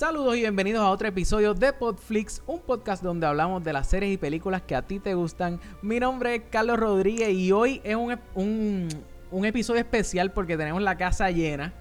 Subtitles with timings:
[0.00, 4.14] Saludos y bienvenidos a otro episodio de Podflix, un podcast donde hablamos de las series
[4.14, 5.60] y películas que a ti te gustan.
[5.82, 8.88] Mi nombre es Carlos Rodríguez y hoy es un, un,
[9.30, 11.74] un episodio especial porque tenemos la casa llena.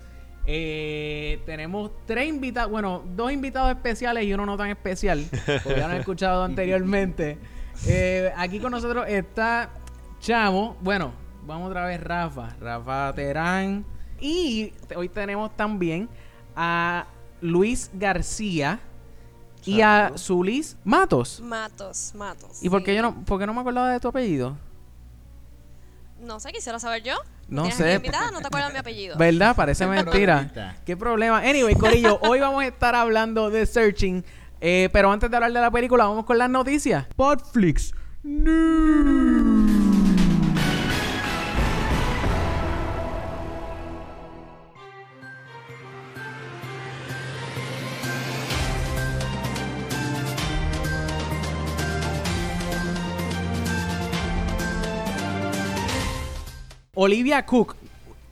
[0.45, 5.25] Eh, tenemos tres invitados, bueno, dos invitados especiales y uno no tan especial,
[5.63, 7.37] porque ya lo han escuchado anteriormente.
[7.87, 9.69] Eh, aquí con nosotros está
[10.19, 11.13] Chamo, bueno,
[11.45, 13.85] vamos otra vez Rafa, Rafa Terán.
[14.19, 16.09] Y hoy tenemos también
[16.53, 17.07] a
[17.41, 18.79] Luis García
[19.65, 21.41] y a Zulis Matos.
[21.41, 22.63] Matos, Matos.
[22.63, 24.57] ¿Y por qué yo no, por qué no me acordaba de tu apellido?
[26.21, 27.15] No sé, quisiera saber yo.
[27.47, 27.93] No ¿Tienes sé.
[27.95, 28.29] invitada?
[28.31, 29.17] No te acuerdas mi apellido.
[29.17, 29.55] ¿Verdad?
[29.55, 30.75] Parece mentira.
[30.85, 31.39] ¿Qué problema?
[31.39, 34.23] Anyway, Corillo, hoy vamos a estar hablando de Searching.
[34.61, 37.05] eh, pero antes de hablar de la película, vamos con las noticias.
[37.15, 37.93] Podflix
[38.23, 39.78] News.
[57.01, 57.75] Olivia Cook.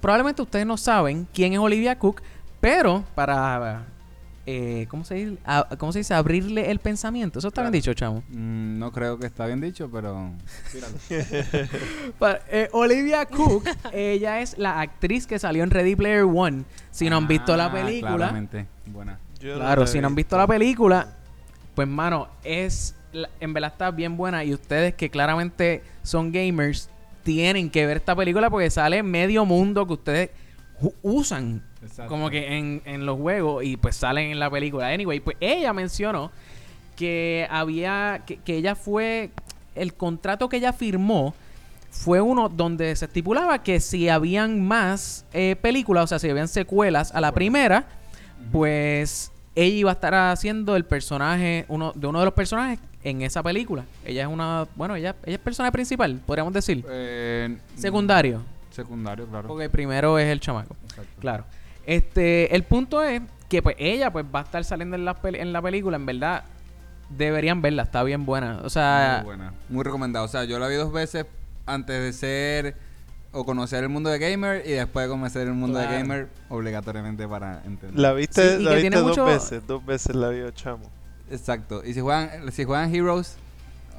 [0.01, 2.21] Probablemente ustedes no saben quién es Olivia Cook,
[2.59, 3.85] pero para.
[4.45, 5.37] eh, ¿cómo, se dice?
[5.45, 6.13] A- ¿Cómo se dice?
[6.13, 7.39] Abrirle el pensamiento.
[7.39, 8.23] Eso está bien dicho, chamo.
[8.29, 10.31] Mm, no creo que está bien dicho, pero.
[12.49, 16.63] Eh, Olivia Cook, ella es la actriz que salió en Ready Player One.
[16.91, 18.65] Si no han visto la Ah, película, Claramente.
[18.85, 19.19] Buena.
[19.39, 21.15] Yo claro, la si no han visto la película,
[21.75, 26.89] pues mano, es la- en verdad está bien buena y ustedes que claramente son gamers
[27.27, 30.29] tienen que ver esta película porque sale medio mundo que ustedes
[31.01, 32.09] usan Exacto.
[32.09, 34.87] como que en, en los juegos y pues salen en la película.
[34.87, 36.31] Anyway, pues ella mencionó
[36.95, 39.31] que había, que, que ella fue,
[39.75, 41.35] el contrato que ella firmó
[41.89, 46.47] fue uno donde se estipulaba que si habían más eh, películas, o sea, si habían
[46.47, 47.87] secuelas a la primera,
[48.53, 52.79] pues ella iba a estar haciendo el personaje, uno de uno de los personajes
[53.09, 53.85] en esa película.
[54.05, 56.83] Ella es una, bueno, ella, ella es personaje principal, podríamos decir.
[56.89, 58.41] Eh, Secundario,
[58.71, 59.47] Secundario, claro.
[59.47, 60.75] porque primero es el chamaco.
[60.89, 61.11] Exacto.
[61.19, 61.45] Claro.
[61.85, 65.39] Este, el punto es que pues ella pues va a estar saliendo en la, peli-
[65.39, 66.43] en la película, en verdad
[67.09, 68.59] deberían verla, está bien buena.
[68.63, 69.53] O sea, Muy buena.
[69.69, 70.25] Muy recomendada.
[70.25, 71.25] O sea, yo la vi dos veces
[71.65, 72.75] antes de ser
[73.31, 75.91] o conocer el mundo de gamer y después de conocer el mundo Claro.
[75.93, 77.97] de gamer obligatoriamente para entender.
[77.99, 80.89] La viste, Sí, y la viste dos mucho- veces, dos veces la vio Chamo.
[81.31, 81.83] Exacto.
[81.85, 83.37] Y si juegan, si juegan Heroes,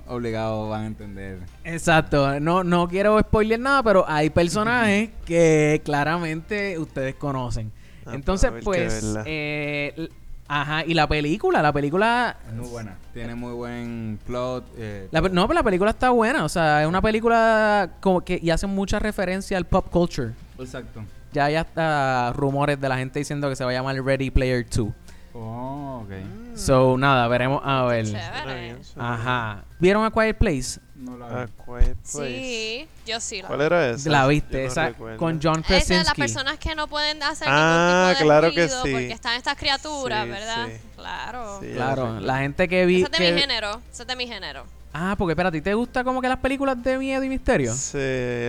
[0.07, 1.39] obligado van a entender.
[1.65, 7.71] exacto, no no quiero spoiler nada, pero hay personajes que claramente ustedes conocen.
[8.07, 10.09] Ah, Entonces, pues, eh,
[10.49, 12.97] ajá, y la película, la película Es muy buena.
[13.13, 14.65] Tiene muy buen plot.
[14.79, 18.39] eh, la no, pero la película está buena, o sea, es una película como que
[18.43, 20.33] y hace mucha referencia al pop culture.
[20.59, 21.03] Exacto.
[21.35, 24.65] Ya hay hasta rumores de la gente diciendo que se va a llamar Ready Player
[24.67, 24.89] 2.
[25.35, 26.11] Oh, ok.
[26.11, 26.48] Mm.
[26.59, 28.07] So, nada, veremos a ver.
[28.07, 28.77] Chévere.
[28.97, 29.65] Ajá.
[29.79, 30.81] ¿Vieron A Quiet Place?
[30.97, 31.35] No la vi.
[31.35, 32.05] A Quiet Place.
[32.05, 33.41] Sí, yo sí.
[33.43, 34.11] La ¿Cuál era esa?
[34.11, 35.17] La Yo viste, no esa recuerdo.
[35.19, 36.21] con John Esa es de las Krasinski.
[36.21, 38.91] personas que no pueden hacer Ah, ningún tipo de claro que ruido sí.
[38.93, 40.67] porque están estas criaturas, Sí, ¿verdad?
[40.67, 40.73] sí.
[40.97, 41.61] Claro.
[41.61, 42.21] Sí, ya Claro, recuerdo.
[42.27, 42.97] la gente que vi.
[42.97, 43.81] Ese es de que- mi género.
[43.93, 44.65] Ese es de mi género.
[44.93, 47.73] Ah, porque espera, ¿a ti te gusta como que las películas de miedo y misterio?
[47.75, 47.99] Sí,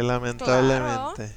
[0.02, 1.32] lamentablemente.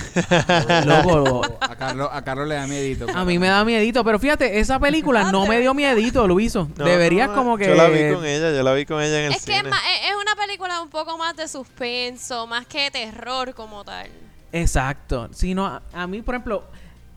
[0.86, 3.06] Loco, A Carlos, a Carlos le da miedito.
[3.14, 6.68] a mí me da miedito, pero fíjate, esa película no me dio miedito, Luiso.
[6.76, 9.18] No, Deberías no, como que Yo la vi con ella, yo la vi con ella
[9.20, 9.58] en el Es que cine.
[9.58, 13.84] es, más- es- es una película un poco más de suspenso, más que terror como
[13.84, 14.08] tal.
[14.52, 15.28] Exacto.
[15.32, 16.64] Si no, a, a mí, por ejemplo,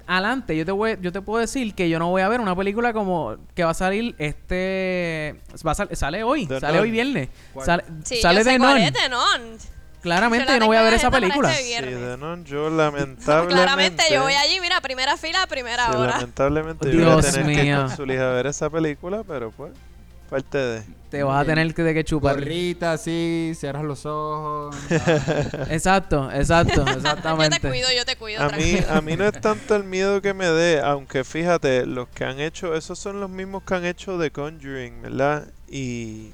[0.06, 2.56] adelante, yo te voy, yo te puedo decir que yo no voy a ver una
[2.56, 6.84] película como que va a salir este va a sal- sale hoy, The sale Nun.
[6.84, 7.30] hoy viernes.
[7.54, 7.66] ¿Cuál?
[7.66, 8.82] Sale, Sí, sale yo sé de cuál Non.
[8.84, 9.58] es de Non.
[10.04, 11.52] Claramente Yo no voy a ver esa película.
[11.58, 13.54] este Sí, de no, yo lamentablemente.
[13.56, 16.12] Claramente yo voy allí, mira, primera fila, primera sí, hora.
[16.18, 17.88] lamentablemente yo voy a Dios tener que ir mío.
[17.98, 19.72] con a ver esa película, pero pues,
[20.30, 20.84] parte de.
[21.10, 22.36] Te vas a tener que, de que chupar.
[22.36, 24.76] Gorrita, así, cierras los ojos.
[25.70, 27.60] Exacto, exacto, Yo te exactamente.
[27.62, 30.48] cuido, yo te cuido, A mí, a mí no es tanto el miedo que me
[30.48, 34.32] dé, aunque fíjate, los que han hecho, esos son los mismos que han hecho The
[34.32, 35.48] Conjuring, ¿verdad?
[35.70, 36.32] Y,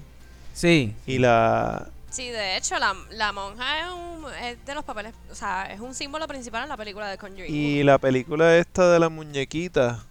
[0.54, 0.96] Sí.
[1.06, 1.88] y la...
[2.10, 5.80] Sí, de hecho, la, la monja es, un, es de los papeles, o sea, es
[5.80, 7.54] un símbolo principal en la película de Conjuring.
[7.54, 10.04] Y la película esta de la muñequita,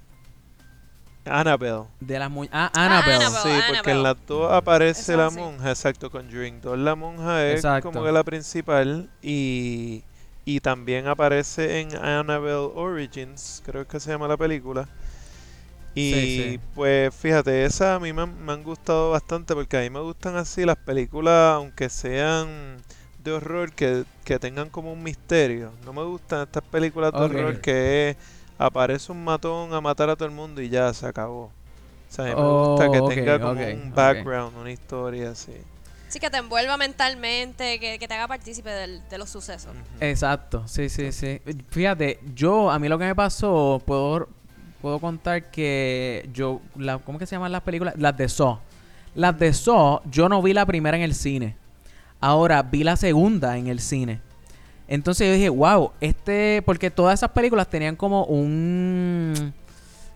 [1.25, 1.85] Annabelle.
[2.00, 3.25] De las mu Ah, Annabelle.
[3.25, 3.43] Annabelle.
[3.43, 4.03] Sí, porque en Annabelle.
[4.03, 5.37] las dos aparece Eso la sí.
[5.37, 7.91] monja, exacto, Conjuring 2 la monja es Exacto.
[7.93, 10.03] como que la principal y,
[10.47, 14.89] y también aparece en Annabelle Origins, creo que se llama la película.
[15.99, 16.61] Y Sí, sí.
[16.75, 20.00] pues fíjate, esas a mí me, han- me han gustado bastante porque a mí me
[20.00, 22.77] gustan así las películas, aunque sean
[23.25, 25.73] de horror, que, que tengan como un misterio.
[25.85, 28.17] No me gustan estas películas de horror que es,
[28.59, 31.45] aparece un matón a matar a todo el mundo y ya se acabó.
[31.47, 31.53] O
[32.12, 35.53] sea, a mí me gusta que Oh, tenga como un background, una historia así.
[36.09, 39.73] Sí, que te envuelva mentalmente, que, que te haga partícipe del- de los sucesos.
[40.01, 41.41] Exacto, sí, sí, sí.
[41.71, 44.29] Fíjate, yo, a mí lo que me pasó, puedo,
[44.81, 47.95] puedo contar que yo, la, ¿cómo que se llaman las películas?
[47.97, 48.59] Las de Saw.
[49.15, 51.57] Las de Saw, yo no vi la primera en el cine.
[52.21, 54.21] Ahora vi la segunda en el cine.
[54.89, 59.53] Entonces yo dije, wow, este, porque todas esas películas tenían como un,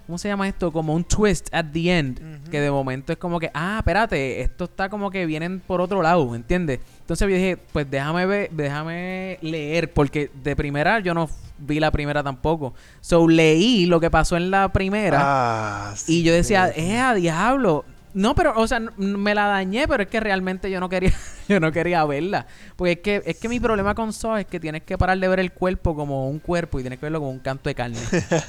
[0.07, 0.73] ¿cómo se llama esto?
[0.73, 2.49] Como un twist at the end.
[2.49, 6.01] Que de momento es como que, ah, espérate, esto está como que vienen por otro
[6.01, 6.81] lado, ¿entiendes?
[7.13, 11.29] Entonces yo dije, pues déjame ver, déjame leer, porque de primera yo no
[11.59, 12.73] vi la primera tampoco.
[13.03, 16.81] So leí lo que pasó en la primera Ah, sí, y yo decía, sí.
[16.81, 17.85] eh, a diablo.
[18.15, 21.13] No, pero, o sea, me la dañé, pero es que realmente yo no quería,
[21.51, 22.47] yo no quería verla.
[22.77, 25.29] Porque es que, es que mi problema con Saw es que tienes que parar de
[25.29, 27.99] ver el cuerpo como un cuerpo y tienes que verlo como un canto de carne.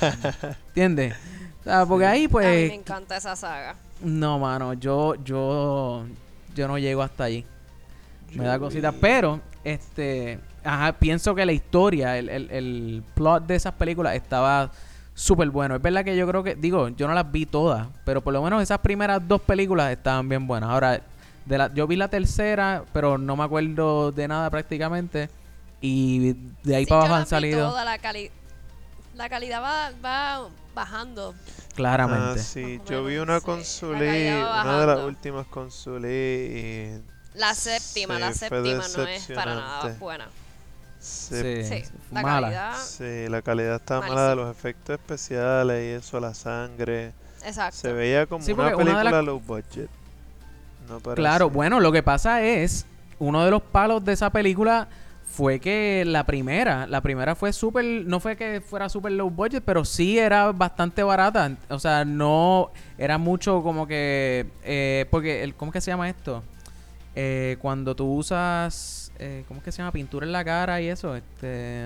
[0.69, 1.15] ¿Entiendes?
[1.59, 3.75] O sea, porque ahí a mí pues me encanta esa saga.
[4.01, 6.05] no, mano, yo, yo,
[6.55, 7.45] yo no llego hasta allí.
[8.35, 8.93] Me da cositas.
[8.99, 14.71] Pero, este, ajá, pienso que la historia, el, el, el plot de esas películas estaba
[15.13, 15.75] súper bueno.
[15.75, 18.41] Es verdad que yo creo que, digo, yo no las vi todas, pero por lo
[18.41, 20.69] menos esas primeras dos películas estaban bien buenas.
[20.69, 21.01] Ahora,
[21.45, 25.29] de la, yo vi la tercera, pero no me acuerdo de nada prácticamente.
[25.81, 26.33] Y
[26.63, 28.31] de ahí Sí, para abajo han salido todas, la, cali-
[29.15, 31.35] la calidad va, va bajando.
[31.75, 32.39] claramente.
[32.39, 33.45] Ah, sí, yo vi una sí.
[33.45, 37.01] con La Zully, calidad va una de las últimas con Zully y
[37.35, 40.27] La séptima, la Sí, séptima no es para nada buena.
[40.99, 42.47] se- Sí, la mala.
[42.47, 42.77] calidad.
[42.77, 47.11] sí, la calidad estaba mala de los efectos especiales y eso, la sangre.
[47.45, 47.77] Exacto.
[47.77, 49.89] Se veía como Sí, una película low budget.
[50.87, 52.85] No Claro, bueno, lo que pasa es,
[53.19, 54.87] uno de los palos de esa película
[55.25, 59.63] fue que la primera, la primera fue súper, no fue que fuera súper low budget,
[59.65, 61.51] pero sí era bastante barata.
[61.69, 66.07] O sea, no era mucho como que, eh, porque, el, ¿cómo es que se llama
[66.09, 66.43] esto?
[67.15, 69.91] Eh, cuando tú usas, eh, ¿cómo es que se llama?
[69.91, 71.85] Pintura en la cara y eso, este...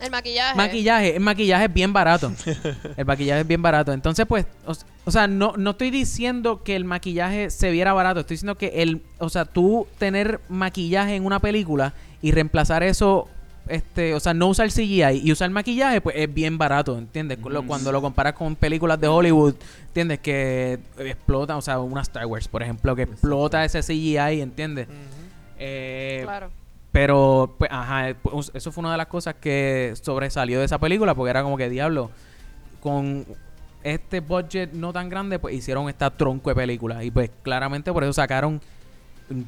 [0.00, 0.56] El maquillaje.
[0.56, 2.32] Maquillaje, el maquillaje es bien barato.
[2.96, 3.92] el maquillaje es bien barato.
[3.92, 4.72] Entonces, pues, o,
[5.04, 8.20] o sea, no, no estoy diciendo que el maquillaje se viera barato.
[8.20, 11.92] Estoy diciendo que el, o sea, tú tener maquillaje en una película
[12.22, 13.28] y reemplazar eso,
[13.68, 17.38] este, o sea, no usar CGI y usar maquillaje, pues es bien barato, ¿entiendes?
[17.38, 17.66] Mm.
[17.66, 19.54] Cuando lo comparas con películas de Hollywood,
[19.88, 20.18] ¿entiendes?
[20.20, 24.88] Que explotan, o sea, una Star Wars, por ejemplo, que explota ese CGI, ¿entiendes?
[25.58, 26.50] Eh, Claro.
[26.90, 31.14] pero, pues, ajá, pues, eso fue una de las cosas que sobresalió de esa película,
[31.14, 32.10] porque era como que, diablo,
[32.80, 33.24] con
[33.84, 37.02] este budget no tan grande, pues hicieron esta tronco de películas.
[37.04, 38.60] Y pues claramente por eso sacaron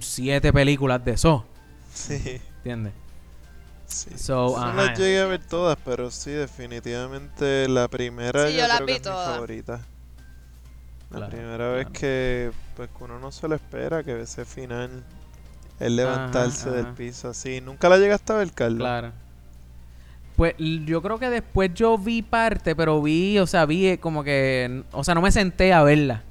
[0.00, 1.44] siete películas de eso,
[1.92, 2.92] Sí, ¿entiendes?
[3.87, 4.11] Sí.
[4.19, 4.75] So, no ajá.
[4.87, 8.99] las llegué a ver todas, pero sí, definitivamente la primera Sí, yo, creo vi que
[8.99, 9.87] es mi favorita.
[11.11, 11.93] La Claro, primera vez claro.
[11.93, 15.05] que pues que uno no se lo espera, que ese final,
[15.81, 17.61] el levantarse Ajá, del piso así.
[17.61, 18.88] ¿Nunca la llegaste a ver, Carlos?
[18.88, 19.12] Claro.
[20.37, 24.25] Pues yo creo que después yo vi parte, pero vi, o sea, vi eh, como
[24.25, 26.25] que, o sea, no me senté a verla.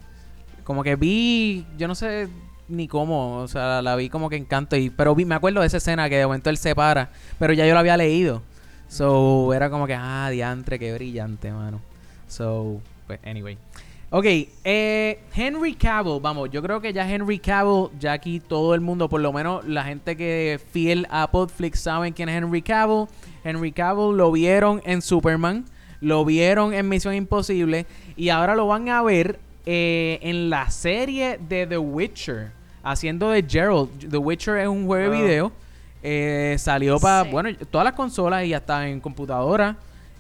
[0.64, 2.28] Como que vi, yo no sé
[2.74, 5.62] ni cómo, o sea, la vi como que en canto y, pero vi, me acuerdo
[5.62, 8.42] de esa escena que de momento él se para, pero ya yo la había leído.
[8.88, 11.80] So, era como que, ah, diantre, qué brillante, mano.
[12.28, 13.58] So, pues, anyway.
[14.16, 14.26] Ok,
[14.64, 19.10] eh, Henry Cavill, vamos, yo creo que ya Henry Cavill, ya aquí todo el mundo,
[19.10, 23.08] por lo menos la gente que fiel a Podflix saben quién es Henry Cavill.
[23.44, 25.66] Henry Cavill lo vieron en Superman,
[26.00, 31.40] lo vieron en Misión Imposible y ahora lo van a ver eh, en la serie
[31.40, 32.52] de The Witcher,
[32.84, 34.10] haciendo de Gerald.
[34.10, 35.22] The Witcher es un juego de Ah.
[35.22, 35.52] video.
[36.06, 37.30] eh, salió para, Sí.
[37.32, 39.78] bueno, todas las consolas y hasta en computadora.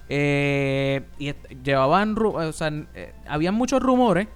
[0.07, 4.27] Eh, y llevaban, o sea, eh, habían muchos rumores,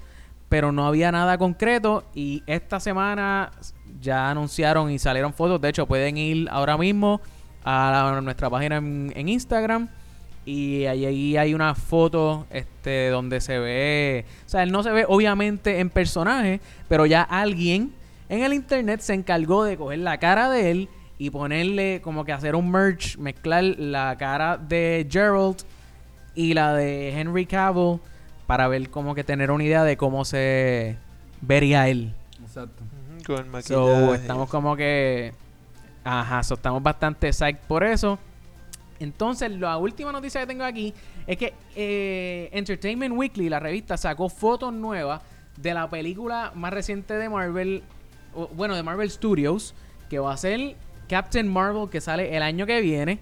[0.50, 2.04] pero no había nada concreto.
[2.14, 3.52] Y esta semana
[4.02, 5.62] ya anunciaron y salieron fotos.
[5.62, 7.22] De hecho, pueden ir ahora mismo
[7.64, 9.88] a, la- nuestra página en, en Instagram.
[10.46, 14.26] Y ahí, ahí hay una foto este, donde se ve.
[14.46, 17.92] O sea, él no se ve obviamente en personaje, pero ya alguien
[18.30, 22.34] en el internet se encargó de coger la cara de él y ponerle como que
[22.34, 25.58] hacer un merge, mezclar la cara de Gerald
[26.36, 28.00] y la de Henry Cavill
[28.46, 30.98] para ver como que tener una idea de cómo se
[31.42, 32.14] vería él.
[32.42, 32.84] Exacto.
[33.26, 33.74] Con el maquillaje.
[33.74, 35.34] So, estamos como que.
[36.04, 38.20] Ajá, so, estamos bastante psyched por eso.
[39.00, 40.94] Entonces, la última noticia que tengo aquí
[41.28, 45.22] es que eh, Entertainment Weekly, la revista, sacó fotos nuevas
[45.58, 47.84] de la película más reciente de Marvel,
[48.56, 49.74] bueno, de Marvel Studios,
[50.10, 50.76] que va a ser
[51.10, 53.20] Captain Marvel, que sale el año que viene.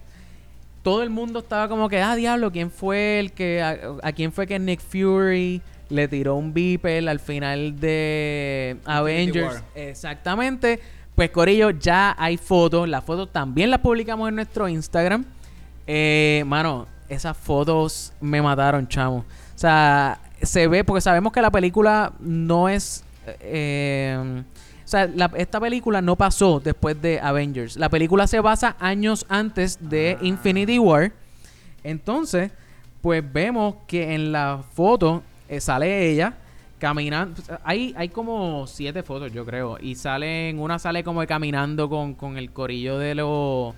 [0.82, 4.32] Todo el mundo estaba como que, ah, diablo, ¿quién fue el que, a, a quién
[4.32, 9.62] fue que Nick Fury le tiró un beeper al final de Avengers.
[9.74, 10.80] Exactamente.
[11.14, 12.88] Pues Corillo, ya hay fotos.
[12.88, 15.24] Las fotos también las publicamos en nuestro Instagram.
[15.86, 19.18] Eh, mano, esas fotos me mataron, chamo.
[19.18, 23.04] O sea, se ve, porque sabemos que la película no es.
[23.40, 24.42] eh,
[24.86, 27.76] o sea, la- esta película no pasó después de Avengers.
[27.76, 31.10] La película se basa años antes de Infinity War.
[31.82, 32.52] Entonces,
[33.02, 36.34] pues vemos que en la foto eh, sale ella
[36.78, 37.42] caminando.
[37.64, 39.76] Hay, hay como siete fotos, yo creo.
[39.80, 43.74] Y salen, una sale como de caminando con, con el corillo de los.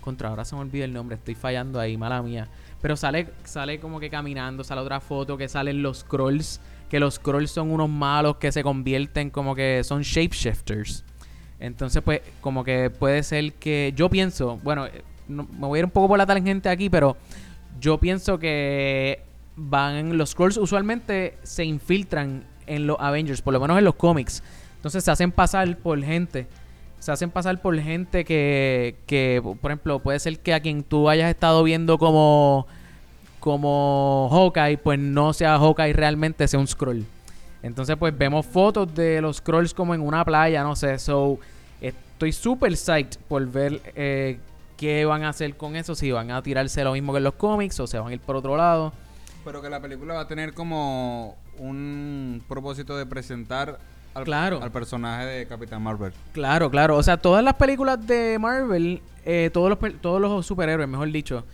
[0.00, 2.48] Contra ahora se me olvida el nombre, estoy fallando ahí, mala mía.
[2.80, 6.60] Pero sale, sale como que caminando, sale otra foto que salen los scrolls.
[6.88, 11.04] Que los scrolls son unos malos que se convierten como que son shapeshifters.
[11.58, 13.92] Entonces, pues, como que puede ser que.
[13.96, 17.16] Yo pienso, bueno, eh, me voy a ir un poco por la tangente aquí, pero
[17.80, 19.20] yo pienso que
[19.56, 20.16] van.
[20.16, 24.42] Los scrolls usualmente se infiltran en los Avengers, por lo menos en los cómics.
[24.76, 26.46] Entonces se hacen pasar por gente.
[26.98, 31.08] Se hacen pasar por gente que, que, por ejemplo, puede ser que a quien tú
[31.08, 32.66] hayas estado viendo como,
[33.46, 37.04] como Hawkeye, pues no sea Hawkeye realmente, sea un scroll.
[37.62, 40.98] Entonces, pues vemos fotos de los scrolls como en una playa, no sé.
[40.98, 41.38] So,
[41.80, 44.40] estoy súper psyched por ver eh,
[44.76, 45.94] qué van a hacer con eso.
[45.94, 48.18] Si van a tirarse lo mismo que en los cómics o se van a ir
[48.18, 48.92] por otro lado.
[49.44, 53.78] Pero que la película va a tener como un propósito de presentar
[54.12, 54.60] al, Claro.
[54.60, 56.12] al personaje de Capitán Marvel.
[56.32, 56.96] Claro, claro.
[56.96, 61.44] O sea, todas las películas de Marvel, eh, todos, los, todos los superhéroes, mejor dicho,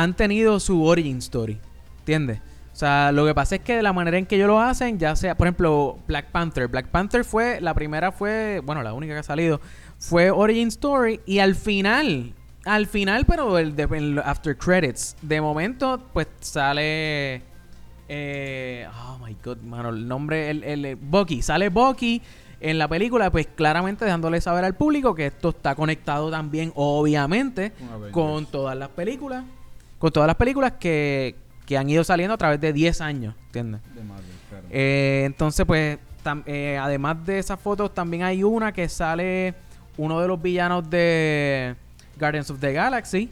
[0.00, 1.58] han tenido su origin story.
[2.00, 2.38] ¿Entiendes?
[2.72, 4.96] O sea, lo que pasa es que de la manera en que ellos lo hacen,
[5.00, 6.68] ya sea, por ejemplo, Black Panther.
[6.68, 9.60] Black Panther fue, la primera fue, bueno, la única que ha salido,
[9.98, 12.32] fue origin story y al final,
[12.64, 17.42] al final, pero el de el after credits, de momento, pues sale...
[18.08, 22.22] Eh, oh my god, mano, el nombre, el, el, el- Bucky, sale Bucky
[22.60, 27.72] en la película, pues claramente dejándole saber al público que esto está conectado también, obviamente,
[28.12, 29.44] con todas las películas,
[29.98, 31.34] con todas las películas que,
[31.66, 33.80] que han ido saliendo a través de 10 años, ¿entiendes?
[33.94, 34.64] De Marvel, claro.
[34.70, 39.54] Eh, entonces, pues, tam- eh, además de esas fotos, también hay una que sale
[39.96, 41.74] uno de los villanos de
[42.18, 43.30] Guardians of the Galaxy.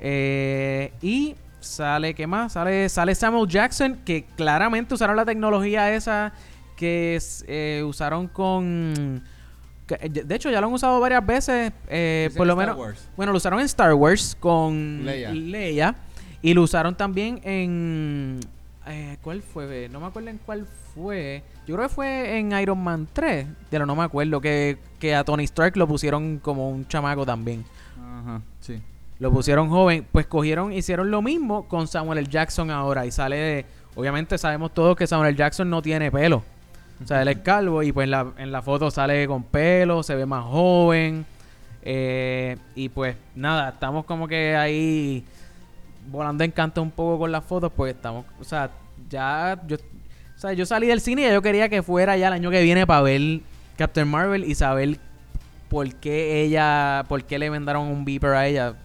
[0.00, 2.52] eh, y sale, ¿qué más?
[2.52, 6.32] Sale, sale Samuel Jackson, que claramente usaron la tecnología esa
[6.76, 7.18] que
[7.48, 9.22] eh, usaron con...
[9.88, 12.78] de hecho, ya lo han usado varias veces, eh, por lo Star menos...
[12.80, 13.08] Wars.
[13.16, 15.30] Bueno, lo usaron en Star Wars con Leia.
[15.32, 15.94] Leia.
[16.46, 18.38] Y lo usaron también en...
[18.86, 19.88] eh, ¿Cuál fue?
[19.90, 21.42] No me acuerdo en cuál fue.
[21.66, 23.48] Yo creo que fue en Iron Man 3.
[23.68, 24.40] Pero no me acuerdo.
[24.40, 27.64] Que, que a Tony Stark lo pusieron como un chamaco también.
[28.00, 28.80] Ajá, sí.
[29.18, 30.06] Lo pusieron joven.
[30.12, 32.28] Pues cogieron, hicieron lo mismo con Samuel L.
[32.28, 33.04] Jackson ahora.
[33.04, 33.66] Y sale de...
[33.96, 35.38] Obviamente sabemos todos que Samuel L.
[35.38, 36.44] Jackson no tiene pelo.
[37.02, 40.04] O sea, él es calvo y pues en la, en la foto sale con pelo,
[40.04, 41.26] se ve más joven.
[41.82, 45.24] Eh, y pues nada, estamos como que ahí
[46.06, 48.70] volando en canto un poco con las fotos, pues estamos, o sea,
[49.08, 52.28] ya yo, o sea, yo salí del cine y ya yo quería que fuera ya
[52.28, 53.40] el año que viene para ver
[53.76, 54.98] Captain Marvel y saber
[55.68, 58.76] por qué ella, por qué le vendaron un beeper a ella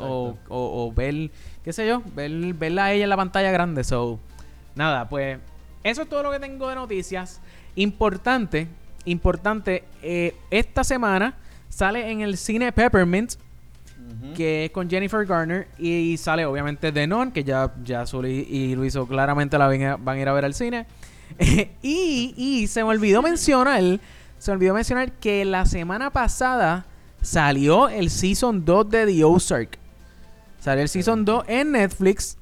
[0.00, 1.30] o, o, o ver,
[1.64, 3.84] qué sé yo, ver, verla a ella en la pantalla grande.
[3.84, 4.18] So,
[4.74, 5.38] nada, pues
[5.84, 7.40] eso es todo lo que tengo de noticias.
[7.74, 8.68] Importante,
[9.04, 11.34] importante, eh, esta semana
[11.68, 13.34] sale en el cine Peppermint,
[14.36, 18.74] que es con Jennifer Garner, y sale obviamente The Non, que ya, ya Zuli y
[18.74, 20.86] Luiso claramente la van a, van a ir a ver al cine.
[21.82, 23.82] y, y se me olvidó mencionar,
[24.38, 26.86] se me olvidó mencionar que la semana pasada
[27.20, 29.78] salió el Season 2 de The Ozark.
[30.60, 32.36] Salió el Season 2 en Netflix.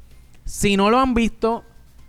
[0.44, 1.64] Si no lo han visto,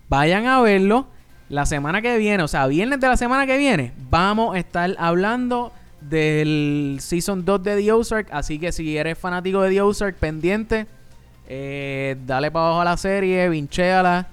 [0.10, 1.08] vayan a verlo.
[1.50, 4.96] La semana que viene, o sea, viernes de la semana que viene, vamos a estar
[5.00, 5.72] hablando
[6.10, 8.28] del Season 2 de The Ozark.
[8.32, 10.88] Así que si eres fanático de The Ozark, pendiente,
[11.48, 14.28] eh, dale para abajo a la serie, vinchéala.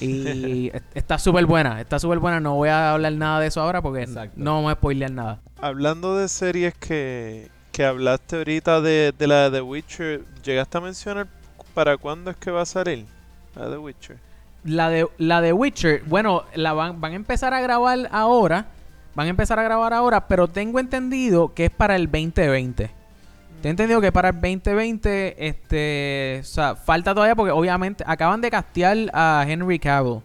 [0.00, 2.40] Y est- está súper buena, está súper buena.
[2.40, 4.34] No voy a hablar nada de eso ahora porque Exacto.
[4.36, 5.40] no vamos a spoilear nada.
[5.60, 10.80] Hablando de series que, que hablaste ahorita de, de la de The Witcher, ¿llegaste a
[10.80, 11.26] mencionar
[11.74, 13.04] para cuándo es que va a salir
[13.54, 14.16] la de The Witcher?
[14.64, 18.66] La de, la de Witcher, bueno, la van, van a empezar a grabar ahora.
[19.20, 22.90] Van a empezar a grabar ahora, pero tengo entendido que es para el 2020.
[23.60, 28.50] Tengo entendido que para el 2020, este, o sea, falta todavía porque obviamente acaban de
[28.50, 30.22] castear a Henry Cavill.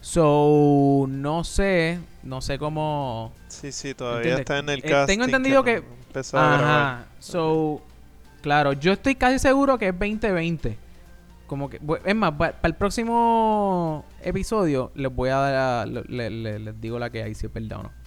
[0.00, 3.34] So, no sé, no sé cómo...
[3.48, 4.40] Sí, sí, todavía ¿Entiendes?
[4.40, 5.12] está en el Eh, casting.
[5.12, 6.64] tengo entendido que- empezó a grabar.
[6.64, 7.82] Ajá, so,
[8.40, 10.78] claro, yo estoy casi seguro que es 2020.
[11.46, 11.78] como que...
[12.06, 15.86] Es más, para el próximo episodio les voy a dar...
[15.88, 17.97] le- le- le- les digo la que hay, si es verdad o no.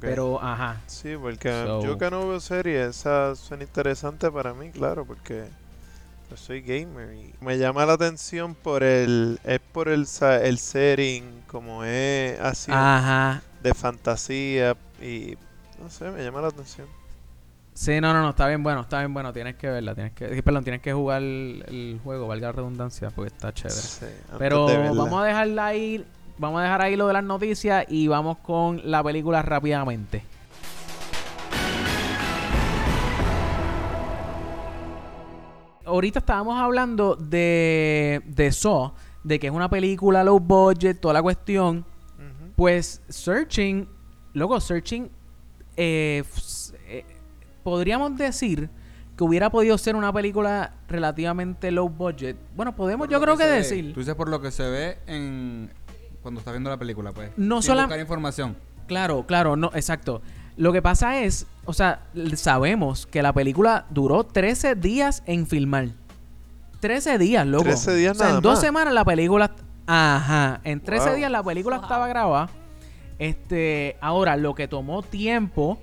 [0.00, 0.80] Pero, ajá.
[0.86, 5.44] Sí, porque So- yo que no veo series, esa suena interesante para mí, claro, porque
[6.30, 10.06] yo soy gamer y me llama la atención por el es por el
[10.42, 13.42] el setting como es así Ajá.
[13.62, 15.36] de fantasía y
[15.80, 16.86] no sé, me llama la atención.
[17.74, 19.32] Sí, no, no, no, está bien bueno, está bien bueno.
[19.32, 20.42] Tienes que verla, tienes que...
[20.44, 23.80] Perdón, tienes que jugar el, el juego, valga la redundancia, porque está chévere.
[23.80, 24.06] Sí,
[24.38, 26.04] Pero vamos a dejarla ahí,
[26.38, 30.24] vamos a dejar ahí lo de las noticias y vamos con la película rápidamente.
[35.86, 41.22] Ahorita estábamos hablando de, de Saw, de que es una película low budget, toda la
[41.22, 41.84] cuestión.
[42.56, 43.88] Pues Searching,
[44.32, 45.10] luego Searching,
[45.76, 46.22] eh,
[46.86, 47.04] eh,
[47.64, 48.70] podríamos decir
[49.16, 52.36] que hubiera podido ser una película relativamente low budget.
[52.56, 53.56] Bueno, podemos Por yo creo que se ve.
[53.56, 53.92] decir.
[53.92, 55.70] Tú dices por lo que se ve en
[56.24, 57.30] cuando estás viendo la película, pues.
[57.36, 58.56] No sola- buscar información.
[58.88, 60.20] Claro, claro, no, exacto.
[60.56, 62.00] Lo que pasa es, o sea,
[62.34, 65.88] sabemos que la película duró 13 días en filmar.
[66.80, 67.64] 13 días, loco.
[67.64, 68.60] 13 días o sea, nada en dos más.
[68.60, 69.52] semanas la película...
[69.86, 71.16] Ajá, en 13 Wow.
[71.16, 71.84] días la película Wow.
[71.84, 72.48] estaba grabada.
[73.18, 75.78] Este, ahora, lo que tomó tiempo,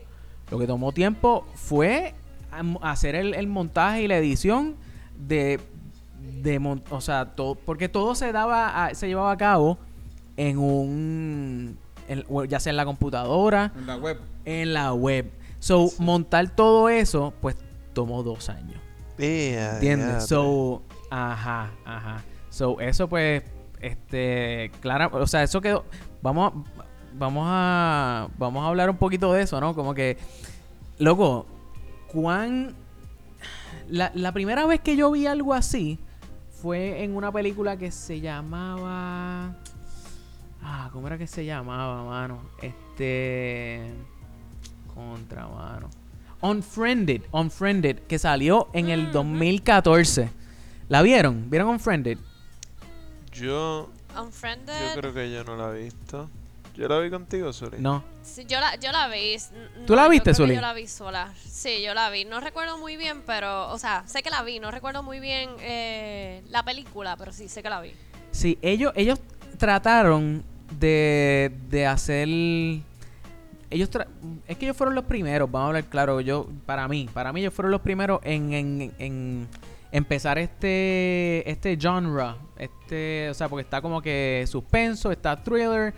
[0.49, 2.13] lo que tomó tiempo fue
[2.81, 4.75] hacer el, el montaje y la edición
[5.17, 5.59] de,
[6.41, 9.77] de o sea, todo, porque todo se daba, a- se llevaba a cabo
[10.37, 14.19] en un, en- ya sea en la computadora, En la web.
[14.45, 15.31] en la web.
[15.59, 17.55] So, montar todo eso, pues
[17.93, 18.79] tomó dos años.
[19.19, 20.25] Ea, ¿Entiendes?
[20.25, 22.23] So, ajá, ajá.
[22.49, 23.43] So, eso pues,
[23.79, 25.85] este, claro, o sea, eso quedó,
[26.21, 26.81] vamos a,
[27.17, 29.75] vamos a, vamos a hablar un poquito de eso, ¿no?
[29.75, 30.17] Como que,
[30.97, 31.45] loco,
[32.11, 32.73] cuán,
[33.89, 35.99] la, la primera vez que yo vi algo así
[36.49, 39.55] fue en una película que se llamaba,
[40.63, 42.41] ah, ¿cómo era que se llamaba, mano?
[42.61, 43.91] Este,
[44.93, 45.89] contra, mano.
[46.41, 49.11] Unfriended, Unfriended, que salió en el Ujú.
[49.13, 50.29] 2014.
[50.89, 51.49] ¿La vieron?
[51.49, 52.17] ¿Vieron Unfriended?
[53.31, 54.73] yo Unfriended.
[54.95, 56.29] yo creo que yo no la he visto.
[56.75, 57.77] Yo la vi contigo, Suri.
[57.79, 58.03] No.
[58.23, 59.35] Sí, yo la, yo la vi.
[59.85, 60.55] ¿Tú la yo viste, Zuli?
[60.55, 61.33] Yo la vi sola.
[61.45, 62.23] Sí, yo la vi.
[62.25, 64.59] No recuerdo muy bien, pero, o sea, sé que la vi.
[64.59, 67.91] No recuerdo muy bien eh, la película, pero sí, sé que la vi.
[68.31, 69.19] Sí, ellos, ellos
[69.57, 70.43] trataron
[70.79, 72.27] de, de hacer...
[73.69, 74.07] Ellos tra-
[74.47, 77.39] es que ellos fueron los primeros, vamos a hablar claro, yo para mí, para mí
[77.39, 79.47] ellos fueron los primeros en, en, en
[79.93, 85.93] empezar este este genre, este, o sea, porque está como que suspenso, está thriller,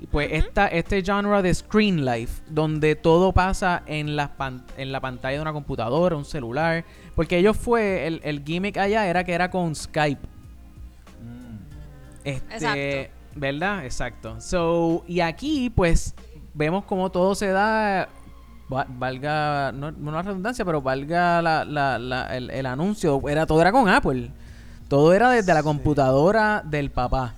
[0.00, 4.90] y pues está este genre de screen life, donde todo pasa en la, pan- en
[4.90, 6.82] la pantalla de una computadora, un celular,
[7.14, 10.26] porque ellos fue, el, el gimmick allá era que era con Skype.
[12.24, 13.17] Este, Exacto.
[13.34, 13.84] ¿Verdad?
[13.84, 14.40] Exacto.
[14.40, 16.14] So, y aquí, pues,
[16.54, 18.08] vemos cómo todo se da.
[18.72, 23.20] va- Valga, no, no la redundancia, pero valga la, la- la- el, el anuncio.
[23.28, 24.30] Era, todo era con Apple.
[24.88, 27.34] Todo era desde la computadora del papá.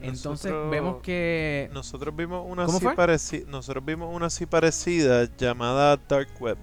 [0.00, 1.70] Entonces Nosotros- vemos que.
[1.72, 2.94] Nosotros vimos una ¿Cómo así fue?
[2.96, 6.56] pareci- nosotros vimos una así parecida llamada Dark Web.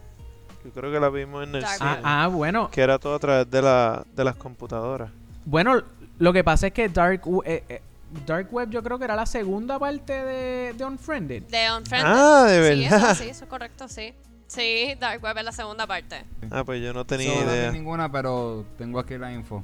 [0.63, 1.89] Yo creo que la vimos en el Dark cine.
[2.03, 2.69] Ah, ah, bueno.
[2.71, 5.12] Que era todo a través de, la, de las computadoras.
[5.43, 5.81] Bueno,
[6.17, 7.81] lo que pasa es que Dark, eh, eh,
[8.25, 11.43] Dark Web yo creo que era la segunda parte de, de Unfriended.
[11.43, 12.11] De Unfriended.
[12.11, 13.11] Ah, de Sí, verdad.
[13.11, 14.13] eso, sí, eso es correcto, sí.
[14.47, 16.23] Sí, Dark Web es la segunda parte.
[16.51, 17.71] Ah, pues yo no tenía So, no idea.
[17.71, 19.63] ninguna, pero tengo aquí la info.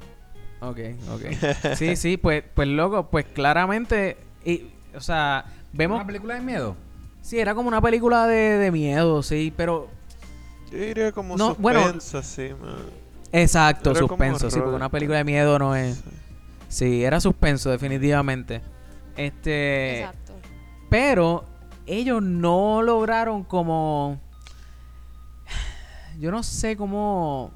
[0.60, 0.78] Ok,
[1.10, 1.22] ok.
[1.76, 6.76] sí, sí, pues, pues loco, pues claramente, y, o sea, vemos, ¿Una película de miedo?
[7.20, 9.88] sí, era como una película de, de miedo, sí, pero,
[10.70, 12.76] Yo diría como No, bueno, suspenso, así, man.
[13.32, 16.02] exacto, suspenso, sí, porque una película de miedo no es, Sí.
[16.72, 18.62] Sí, era suspenso definitivamente.
[19.16, 20.32] Este, Exacto.
[20.88, 21.44] pero
[21.86, 24.18] ellos no lograron como,
[26.18, 27.50] yo no sé cómo,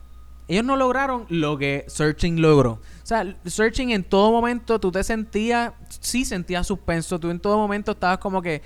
[0.48, 2.72] ellos no lograron lo que Searching logró.
[2.72, 7.56] O sea, Searching en todo momento tú te sentías, sí sentías suspenso, tú en todo
[7.56, 8.60] momento estabas como que,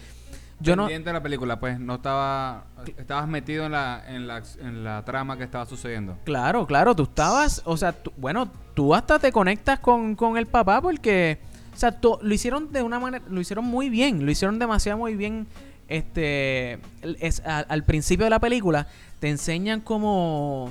[0.60, 2.64] yo no, Pendiente de la película, pues no estaba.
[2.96, 6.16] Estabas metido en la, en la, en la trama que estaba sucediendo.
[6.24, 10.46] Claro, claro, tú estabas, o sea, tú- bueno, tú hasta te conectas con, con el
[10.46, 11.38] papá porque,
[11.74, 15.14] o sea, lo hicieron de una manera, lo hicieron muy bien, lo hicieron demasiado muy
[15.14, 15.46] bien.
[15.88, 16.78] Este,
[17.20, 18.86] es, a- al principio de la película
[19.18, 20.70] te enseñan como,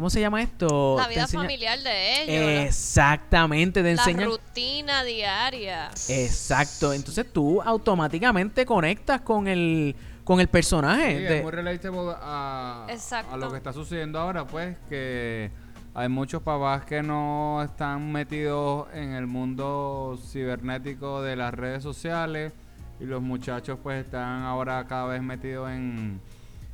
[0.00, 0.96] ¿cómo se llama esto?
[0.98, 2.66] La vida enseña- familiar de ellos.
[2.66, 4.30] Exactamente, te la enseñan.
[4.30, 5.90] rutina diaria.
[6.08, 11.18] Exacto, entonces tú automáticamente conectas con el, con el personaje.
[11.18, 13.34] Sí, de- es muy relatable a, Exacto.
[13.34, 15.50] a lo que está sucediendo ahora, pues, que
[15.92, 22.54] hay muchos papás que no están metidos en el mundo cibernético de las redes sociales
[23.00, 26.20] y los muchachos pues están ahora cada vez metidos en,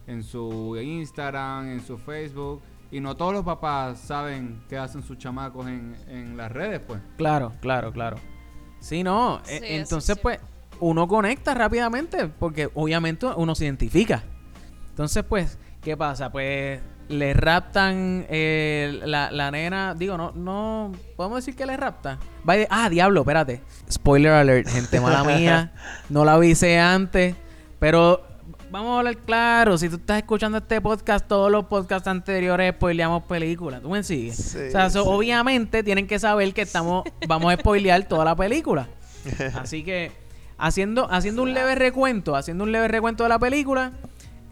[0.06, 5.18] en su Instagram, en su Facebook y no todos los papás saben qué hacen sus
[5.18, 7.00] chamacos en, en las redes pues.
[7.16, 8.16] Claro, claro, claro.
[8.80, 9.40] Sí, no.
[9.44, 10.38] Sí, e- entonces, pues,
[10.80, 14.22] uno conecta rápidamente porque obviamente uno se identifica.
[14.90, 16.30] Entonces, pues, ¿qué pasa?
[16.30, 19.94] Pues le raptan eh, la, la nena.
[19.94, 20.92] Digo, no, no.
[21.16, 22.18] ¿Podemos decir que le rapta?
[22.46, 23.62] The- ah, diablo, espérate.
[23.90, 25.72] Spoiler alert, gente mala mía.
[26.10, 27.34] No la avisé antes.
[27.78, 28.22] Pero
[28.70, 29.78] vamos a hablar claro.
[29.78, 33.82] Si tú estás escuchando este podcast, todos los podcasts anteriores spoileamos películas.
[33.82, 34.36] ¿Tú me sigues?
[34.36, 35.08] Sí, o sea, so, sí.
[35.10, 38.88] obviamente tienen que saber que estamos vamos a spoilear toda la película.
[39.54, 40.12] Así que
[40.58, 43.92] haciendo haciendo un leve recuento, haciendo un leve recuento de la película,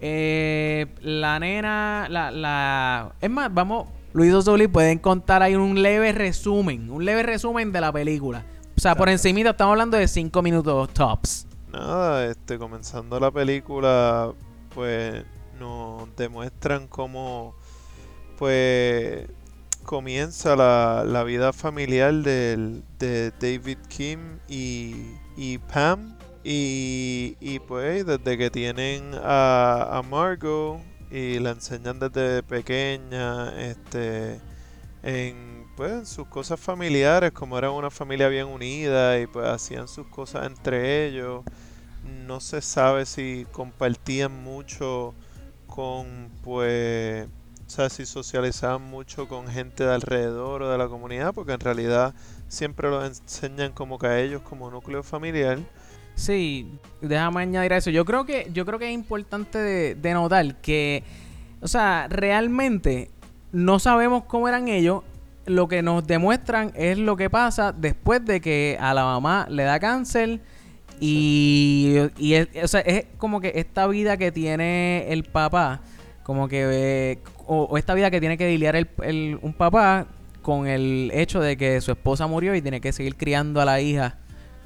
[0.01, 6.13] eh, la nena, la, la, es más, vamos, Luis Dosoli pueden contar ahí un leve
[6.13, 8.45] resumen, un leve resumen de la película.
[8.77, 11.47] O sea, por encimita estamos hablando de 5 minutos tops.
[11.75, 14.33] Nada, este, comenzando la película,
[14.75, 15.25] pues
[15.59, 17.57] nos demuestran cómo,
[18.39, 19.27] pues,
[19.83, 26.17] comienza la, la vida familiar del, de David Kim y, y Pam.
[26.45, 30.79] Y, y pues desde que tienen a, a Margot
[31.11, 34.41] y la enseñan desde pequeña, este,
[35.03, 39.89] en, pues, en sus cosas familiares, como eran una familia bien unida y pues hacían
[39.89, 41.43] sus cosas entre ellos.
[42.27, 45.15] No se sabe si compartían mucho
[45.67, 47.27] con, pues,
[47.67, 51.61] o sea, si socializaban mucho con gente de alrededor o de la comunidad, porque en
[51.61, 52.15] realidad
[52.49, 55.59] siempre los enseñan como que a ellos como núcleo familiar.
[56.15, 57.91] Sí, déjame añadir a eso.
[57.91, 61.03] Yo creo que, yo creo que es importante de, de notar que,
[61.61, 63.11] o sea, realmente
[63.53, 65.03] no sabemos cómo eran ellos.
[65.47, 69.65] Lo que nos demuestran es lo que pasa después de que a la mamá le
[69.65, 70.41] da cáncer.
[71.01, 75.81] Y, y es, o sea, es como que esta vida que tiene el papá,
[76.23, 80.07] como que, eh, o, o esta vida que tiene que lidiar el, el- un papá
[80.43, 83.81] con el hecho de que su esposa murió y tiene que seguir criando a la
[83.81, 84.19] hija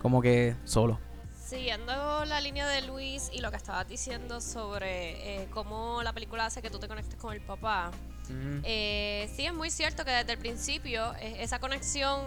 [0.02, 0.98] como que solo.
[1.44, 6.44] Siguiendo la línea de Luis y lo que estabas diciendo sobre eh, cómo la película
[6.46, 7.90] hace que tú te conectes con el papá,
[8.64, 12.20] eh, sí es muy cierto que desde el principio eh, esa conexión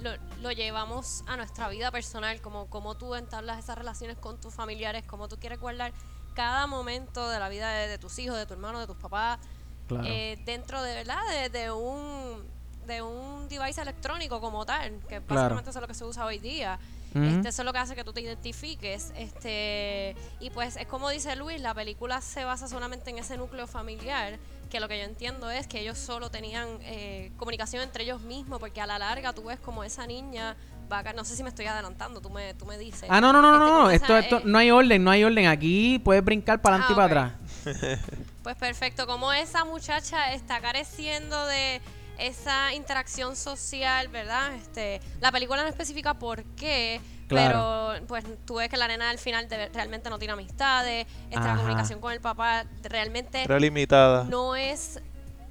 [0.00, 4.54] lo, lo llevamos a nuestra vida personal, como, como tú entablas esas relaciones con tus
[4.54, 5.92] familiares, como tú quieres guardar
[6.34, 9.38] cada momento de la vida de, de tus hijos, de tu hermano, de tus papás,
[9.86, 10.04] Claro.
[10.08, 12.44] eh, dentro de verdad de, de un
[12.86, 15.26] de un device electrónico como tal, que Claro.
[15.26, 16.78] básicamente eso es lo que se usa hoy día.
[17.24, 19.12] Este, eso es lo que hace que tú te identifiques.
[19.16, 23.66] Este, y pues es como dice Luis, la película se basa solamente en ese núcleo
[23.66, 24.38] familiar,
[24.70, 28.58] que lo que yo entiendo es que ellos solo tenían eh, comunicación entre ellos mismos,
[28.58, 30.56] porque a la larga tú ves como esa niña
[30.90, 33.04] va a no sé si me estoy adelantando, tú me, tú me dices.
[33.08, 33.90] Ah, no, no, no, Este, no, como no.
[33.90, 35.46] Esto, esto, no hay orden, no hay orden.
[35.46, 37.76] Aquí puedes brincar para adelante Ah, y para ok.
[37.82, 38.26] atrás.
[38.42, 41.80] Pues perfecto, como esa muchacha está careciendo de
[42.18, 44.54] esa interacción social, ¿verdad?
[44.54, 47.92] Este, la película no especifica por qué, Claro.
[47.96, 51.46] pero pues tú ves que la nena al final de- realmente no tiene amistades, esta
[51.48, 54.24] la comunicación con el papá realmente Era limitada.
[54.24, 55.00] no es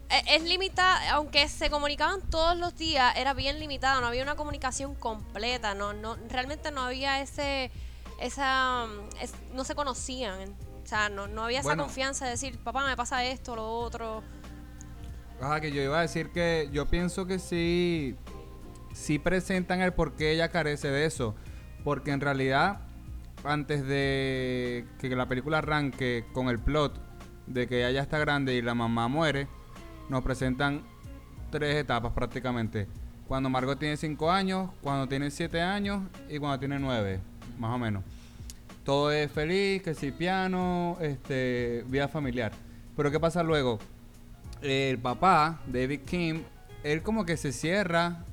[0.09, 4.35] e- es limitada, aunque se comunicaban todos los días, era bien limitada, no había una
[4.35, 7.71] comunicación completa, no, no, realmente no había ese,
[8.21, 8.85] esa,
[9.19, 11.83] es- no se conocían, o sea, no, no había esa Bueno.
[11.85, 14.23] confianza de decir, papá, me pasa esto, lo otro.
[15.61, 18.15] Que yo iba a decir que yo pienso que sí,
[18.93, 21.35] sí presentan el por qué ella carece de eso.
[21.83, 22.81] Porque en realidad,
[23.43, 26.99] antes de que la película arranque con el plot
[27.47, 29.47] de que ella ya está grande y la mamá muere,
[30.09, 30.83] nos presentan
[31.51, 32.87] tres etapas prácticamente.
[33.27, 37.19] Cuando Margot tiene 5 años, cuando tiene 7 años y cuando tiene 9,
[37.57, 38.03] más o menos.
[38.83, 42.51] Todo es feliz, que sí, piano, este, vida familiar.
[42.95, 43.79] Pero ¿qué pasa luego?
[44.65, 46.43] El papá, David Kim,
[46.83, 48.23] él como que se cierra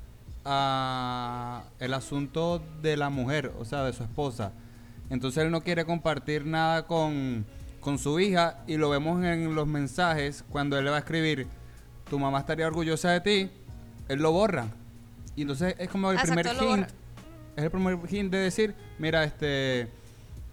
[0.44, 4.52] a el asunto de la mujer, o sea, de su esposa.
[5.10, 7.44] Entonces él no quiere compartir nada con,
[7.80, 11.46] con su hija y lo vemos en los mensajes cuando él le va a escribir,
[12.08, 13.50] tu mamá estaría orgullosa de ti,
[14.08, 14.66] él lo borra.
[15.36, 16.88] Y entonces es como el Exacto, primer hint,
[17.56, 19.88] es el primer hint de decir, mira, este,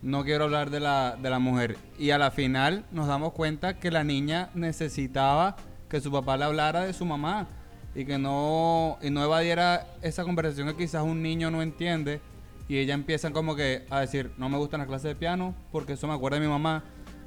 [0.02, 1.78] no quiero hablar de la, de la mujer.
[1.98, 5.58] Y a la final nos damos cuenta que la niña necesitaba
[5.89, 7.47] que su papá le hablara de su mamá
[7.95, 12.21] y que no, y no evadiera esa conversación que quizás un niño no entiende.
[12.67, 15.93] Y ella empieza como que a decir, no me gustan las clases de piano porque
[15.93, 16.84] eso me acuerda de mi mamá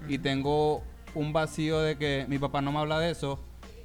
[0.09, 0.83] y tengo
[1.15, 3.41] un vacío de que mi papá no me habla de eso.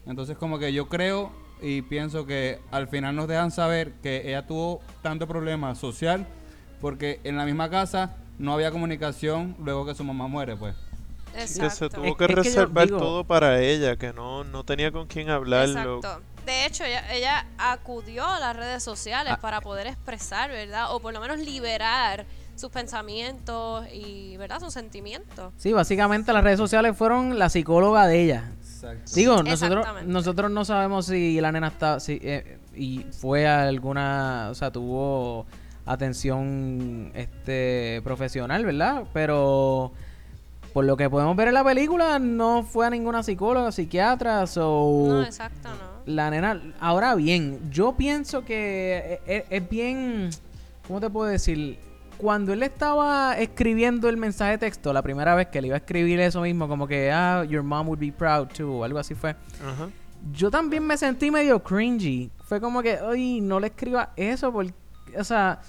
[0.06, 4.46] Entonces como que yo creo y pienso que al final nos dejan saber que ella
[4.46, 6.28] tuvo tanto problema social
[6.80, 10.87] porque en la misma casa no había comunicación luego que su mamá muere, pues.
[11.42, 11.98] Que se Exacto.
[11.98, 14.92] tuvo Es- que es que yo reservar digo- todo para ella, que no, no tenía
[14.92, 15.98] con quién hablarlo.
[15.98, 16.22] Exacto.
[16.46, 19.40] De hecho, ella, ella acudió a las redes sociales Ah.
[19.42, 20.94] para poder expresar, ¿verdad?
[20.96, 24.60] O por lo menos liberar sus pensamientos y, ¿verdad?
[24.60, 25.54] Sus sentimientos.
[25.58, 28.52] Sí, básicamente las redes sociales fueron la psicóloga de ella.
[28.62, 29.12] Exacto.
[29.14, 30.12] Digo, nosotros, Exactamente.
[30.12, 34.72] nosotros no sabemos si la nena está, si, eh, y fue a alguna, o sea,
[34.72, 35.46] tuvo
[35.86, 39.04] atención este profesional, ¿verdad?
[39.14, 39.92] Pero
[40.78, 45.06] por lo que podemos ver en la película, no fue a ninguna psicóloga, psiquiatra, so
[45.08, 46.04] No, exacto, no.
[46.06, 50.30] la nena, ahora bien, yo pienso que es, es bien,
[50.86, 51.80] ¿cómo te puedo decir?
[52.20, 55.80] Cuando él estaba escribiendo el mensaje de texto, la primera vez que le iba a
[55.80, 59.16] escribir eso mismo, como que, ah, your mom would be proud too, o algo así
[59.16, 59.32] fue.
[59.32, 59.90] Ajá.
[60.32, 62.30] Yo también me sentí medio cringy.
[62.44, 64.76] Fue como que, ay, no le escriba eso, porque,
[65.18, 65.60] o sea,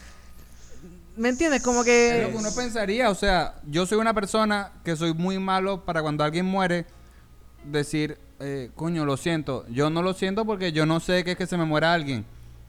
[1.18, 1.62] ¿me entiendes?
[1.62, 2.22] Como Es que...
[2.22, 6.02] lo que uno pensaría, o sea, yo soy una persona que soy muy malo para
[6.02, 6.86] cuando alguien muere
[7.64, 9.66] decir, eh, coño, lo siento.
[9.68, 12.24] Yo no lo siento porque yo no sé qué es que se me muera alguien.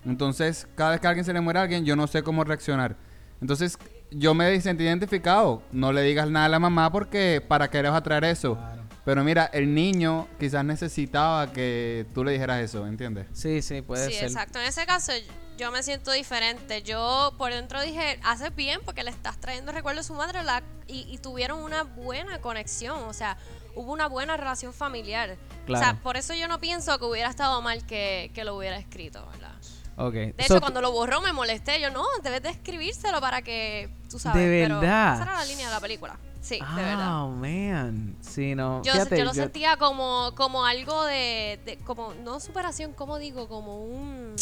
[0.05, 2.43] Entonces, cada vez que a alguien se le muere a alguien, yo no sé cómo
[2.43, 2.95] reaccionar.
[3.41, 3.77] Entonces,
[4.11, 5.61] yo me sentí identificado.
[5.71, 8.57] No le digas nada a la mamá porque para qué le vas a traer eso.
[9.05, 13.27] Pero mira, el niño quizás necesitaba que tú le dijeras eso, ¿entiendes?
[13.33, 14.25] Sí, sí, puede sí, ser.
[14.25, 14.59] exacto.
[14.59, 15.13] En ese caso,
[15.59, 16.81] yo me siento diferente.
[16.81, 20.63] Yo por dentro dije, haces bien porque le estás trayendo recuerdo a su madre la,
[20.87, 22.97] y, y tuvieron una buena conexión.
[23.03, 23.37] O sea,
[23.75, 25.37] hubo una buena relación familiar.
[25.63, 25.85] O Claro.
[25.85, 29.23] sea, por eso yo no pienso que hubiera estado mal que, que lo hubiera escrito,
[29.31, 29.53] ¿verdad?
[29.97, 30.13] Ok.
[30.13, 31.79] De So, hecho, cuando lo borró me molesté.
[31.81, 34.41] Yo, no, debes de escribírselo para que tú sabes.
[34.41, 35.13] ¿De pero verdad?
[35.15, 36.17] esa era la línea de la película.
[36.41, 37.27] Sí, Ah, de verdad.
[37.27, 38.15] man.
[38.21, 38.81] Sí, no.
[38.83, 43.49] Yo, Fíjate, yo lo sentía como, como algo de, de- como, no superación, como digo,
[43.49, 44.35] como un,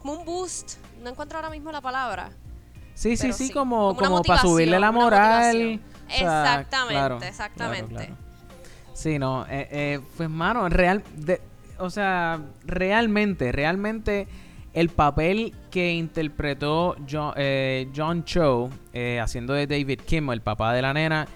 [0.00, 0.78] como un boost.
[1.02, 2.30] No encuentro ahora mismo la palabra.
[2.94, 5.56] Sí, sí, sí, sí, como, como para subirle la moral.
[5.56, 5.80] motivación.
[6.06, 7.94] O sea, Exactamente, claro, exactamente.
[7.94, 8.30] claro, claro.
[8.92, 11.40] Sí, no, eh, eh, pues mano, real, de-
[11.78, 14.28] o sea, realmente, realmente
[14.74, 20.74] el papel que interpretó John, eh, John Cho eh, haciendo de David Kim, el papá
[20.74, 21.26] de la nena,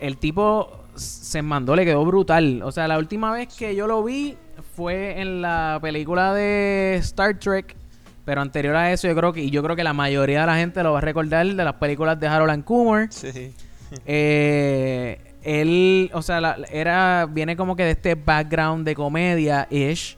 [0.00, 2.62] el tipo se mandó, le quedó brutal.
[2.62, 4.36] O sea, la última vez que yo lo vi
[4.74, 7.76] fue en la película de Star Trek.
[8.24, 10.56] Pero anterior a eso, yo creo que, y yo creo que la mayoría de la
[10.56, 13.06] gente lo va a recordar de las películas de Harold and Kumar.
[13.10, 13.52] Sí.
[14.04, 20.16] Eh, él, o sea, la- era, viene como que de este background de comedia-ish.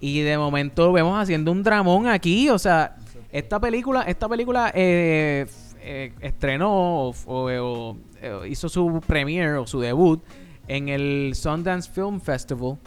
[0.00, 2.48] Y de momento vemos haciendo un dramón aquí.
[2.48, 2.96] O sea,
[3.30, 5.46] esta película, esta película eh,
[5.82, 6.72] eh, estrenó
[7.08, 7.96] o, o-
[8.30, 10.22] o- hizo su premiere o su debut
[10.68, 12.78] en el Sundance Film Festival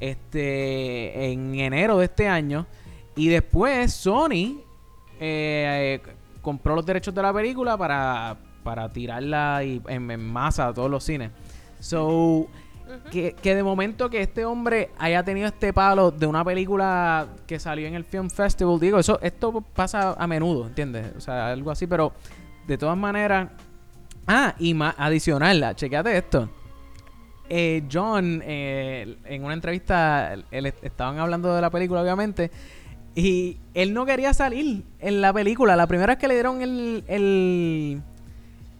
[0.00, 2.66] este en enero de este año.
[3.16, 4.60] Y después Sony
[5.20, 6.00] eh,
[6.42, 10.90] compró los derechos de la película para, para tirarla y- en, en masa a todos
[10.90, 11.30] los cines.
[11.80, 12.48] So,
[13.10, 17.58] que, que de momento que este hombre haya tenido este palo de una película que
[17.60, 21.14] salió en el Film Festival, digo, eso esto pasa a menudo, ¿entiendes?
[21.16, 22.12] O sea, algo así, pero
[22.66, 23.48] de todas maneras...
[24.26, 26.48] Ah, y más adicional, chequeate esto.
[27.52, 30.36] Eh, John, eh, en una entrevista,
[30.82, 32.52] estaban hablando de la película, obviamente,
[33.16, 35.74] y él no quería salir en la película.
[35.74, 38.02] La primera vez que le dieron el, el,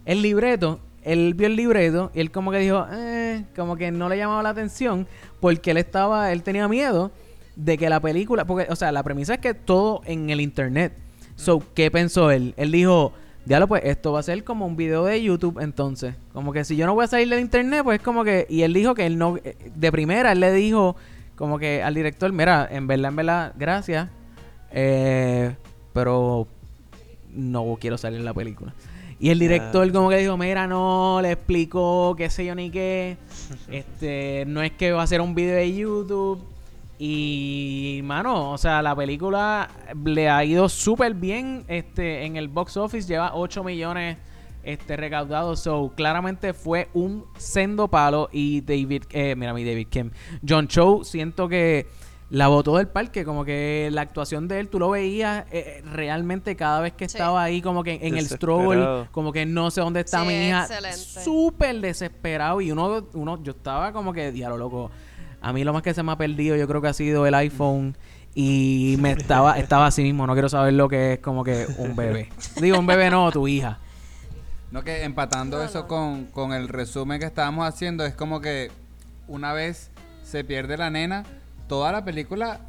[0.05, 4.07] el libreto, él vio el libreto y él como que dijo, eh, como que no
[4.07, 5.05] le llamaba la atención
[5.41, 7.11] porque él estaba, él tenía miedo
[7.57, 10.93] de que la película, porque, o sea, la premisa es que todo en el internet.
[11.35, 12.53] So, ¿qué pensó él?
[12.55, 13.11] Él dijo,
[13.45, 16.15] diablo, pues esto va a ser como un video de YouTube entonces.
[16.33, 18.73] Como que si yo no voy a salir del internet, pues como que, y él
[18.73, 20.95] dijo que él no, eh, de primera él le dijo
[21.35, 24.09] como que al director, mira, en verdad, en verdad, gracias,
[24.71, 25.55] eh,
[25.93, 26.47] pero
[27.33, 28.73] no quiero salir en la película.
[29.19, 29.93] Y el director Ya.
[29.93, 33.17] como que dijo, mira, no, le explicó, qué sé yo ni qué.
[33.71, 36.43] Este, no es que va a ser un video de YouTube.
[37.03, 39.67] Y, mano, o sea, la película
[40.05, 43.07] le ha ido súper bien este, en el box office.
[43.07, 44.17] Lleva 8 millones
[44.61, 45.61] este, recaudados.
[45.61, 48.29] So, claramente fue un sendo palo.
[48.31, 50.11] Y David, eh, mira, mi David Kim.
[50.47, 51.87] John Cho, siento que
[52.29, 53.25] la botó del parque.
[53.25, 57.17] Como que la actuación de él, tú lo veías eh, realmente cada vez que Sí.
[57.17, 59.07] estaba ahí, como que en el struggle.
[59.09, 60.67] Como que no sé dónde está Sí, mi hija.
[60.95, 62.61] Súper desesperado.
[62.61, 64.91] Y uno, uno, yo estaba como que, diablo, loco.
[65.41, 67.33] A mí lo más que se me ha perdido, yo creo que ha sido el
[67.33, 67.95] iPhone.
[68.33, 70.25] Y me estaba, estaba así mismo.
[70.25, 72.29] No quiero saber lo que es como que un bebé.
[72.61, 73.79] Digo, un bebé no, tu hija.
[74.71, 75.87] No, que empatando No, eso no.
[75.87, 78.71] Con, con el resumen que estábamos haciendo, es como que
[79.27, 79.89] una vez
[80.23, 81.23] se pierde la nena,
[81.67, 82.61] toda la película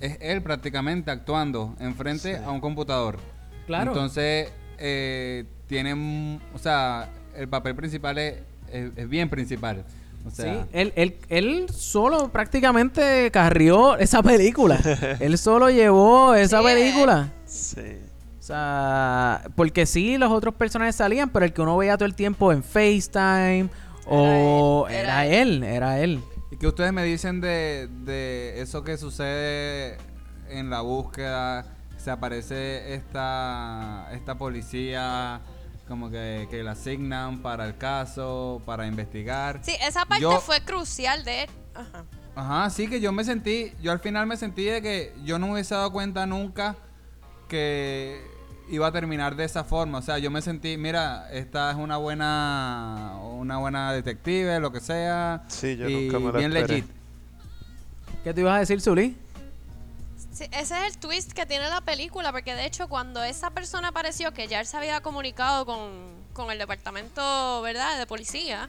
[0.00, 3.18] es él prácticamente actuando enfrente a un computador.
[3.66, 3.92] Claro.
[3.92, 8.34] Entonces, eh, tiene, o sea, el papel principal es,
[8.72, 9.84] es- es bien principal.
[10.26, 14.78] O sea, sí, él, él, él solo prácticamente carrió esa película.
[15.20, 16.74] él solo llevó esa Sí, eh.
[16.74, 17.32] película.
[17.44, 17.80] Sí.
[18.38, 22.14] O sea, porque sí, los otros personajes salían, pero el que uno veía todo el
[22.14, 23.68] tiempo en FaceTime
[24.06, 26.20] o él, era, era él, era él.
[26.50, 29.96] ¿Y qué ustedes me dicen de, de eso que sucede
[30.50, 31.66] en la búsqueda?
[31.96, 35.40] Se aparece esta, esta policía
[35.88, 39.60] como que, que la asignan para el caso, para investigar.
[39.62, 41.48] Sí, esa parte Yo- fue crucial de...
[41.74, 42.04] Ajá.
[42.36, 45.46] Ajá, sí que yo me sentí, yo al final me sentí de que yo no
[45.46, 46.74] me hubiese dado cuenta nunca
[47.48, 48.20] que
[48.68, 49.98] iba a terminar de esa forma.
[49.98, 54.80] O sea, yo me sentí, mira, esta es una buena, una buena detective, lo que
[54.80, 55.44] sea.
[55.48, 56.74] Sí, yo y nunca me lo bien esperé.
[56.78, 56.90] legit.
[58.24, 59.16] ¿Qué te ibas a decir, Zully?
[60.34, 63.88] Sí, ese es el twist que tiene la película, porque de hecho cuando esa persona
[63.88, 68.68] apareció, que ya él se había comunicado con, con el departamento, ¿verdad?, de policía,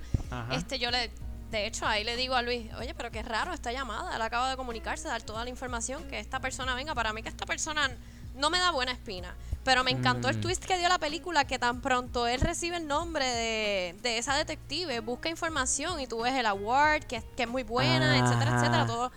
[0.51, 1.11] este yo le...
[1.49, 4.49] De hecho, ahí le digo a Luis, oye, pero qué raro esta llamada, él acaba
[4.49, 7.89] de comunicarse, dar toda la información, que esta persona venga, para mí que esta persona
[8.35, 9.35] no me da buena espina.
[9.63, 12.87] Pero me encantó el twist que dio la película, que tan pronto él recibe el
[12.87, 17.49] nombre de, de esa detective, busca información y tú ves el award, que, que es
[17.49, 19.11] muy buena, etcétera, etcétera, todo,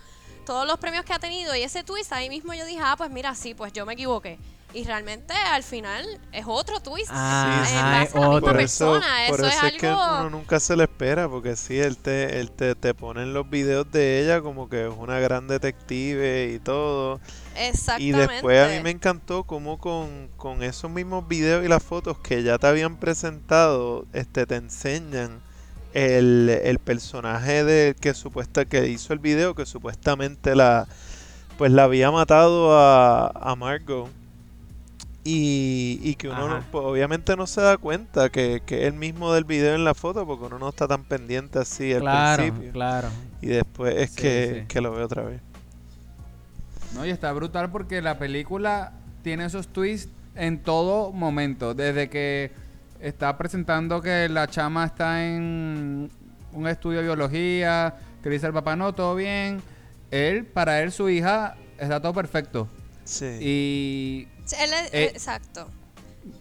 [0.49, 3.11] todos los premios que ha tenido y ese twist ahí mismo yo dije, ah, pues
[3.11, 4.39] mira, sí, pues yo me equivoqué.
[4.73, 7.11] Y realmente al final es otro twist.
[7.11, 8.47] Ah, en sí, base es a la misma otro.
[8.47, 9.07] Por eso, persona.
[9.27, 10.01] por eso, eso es es que algo.
[10.21, 13.47] uno nunca se le espera, porque sí, él te, él te, te pone en los
[13.47, 17.19] videos de ella como que es una gran detective y todo.
[17.55, 18.17] Y Exactamente.
[18.33, 22.41] después a mí me encantó como con, con esos mismos videos y las fotos que
[22.41, 25.43] ya te habían presentado, este te enseñan
[25.93, 30.87] el, el personaje de que supuesta que hizo el video que supuestamente la
[31.57, 34.09] pues la había matado a, a Margot
[35.23, 38.93] y, y que uno no- pues, obviamente no se da cuenta que, que es el
[38.93, 42.43] mismo del video en la foto porque uno no está tan pendiente así al Claro,
[42.43, 43.13] principio claro.
[43.41, 44.65] y después es Sí, que, sí.
[44.67, 45.41] que lo veo otra vez.
[46.91, 51.73] No, y está brutal porque la película tiene esos twists en todo momento.
[51.73, 52.51] Desde que
[52.99, 56.09] está presentando que la chama está en
[56.51, 59.61] un estudio de biología, que dice el papá, no, todo bien.
[60.11, 62.67] Él, para él, su hija, está todo perfecto.
[63.03, 63.25] Sí.
[63.41, 65.69] Y Sí, él es- Eh, exacto.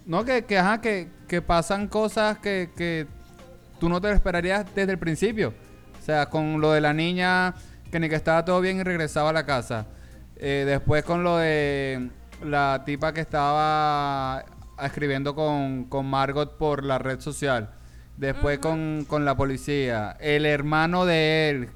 [0.06, 3.06] no, que, que, ajá, que, que pasan cosas que, que
[3.78, 5.52] tú no te lo esperarías desde el principio.
[6.00, 7.54] O sea, con lo de la niña
[7.90, 9.86] que ni que estaba todo bien y regresaba a la casa.
[10.36, 12.10] Eh, después con lo de
[12.42, 14.44] la tipa que estaba
[14.82, 17.70] escribiendo con, con Margot por la red social.
[18.16, 20.16] Después con, con la policía.
[20.20, 21.68] El hermano de él,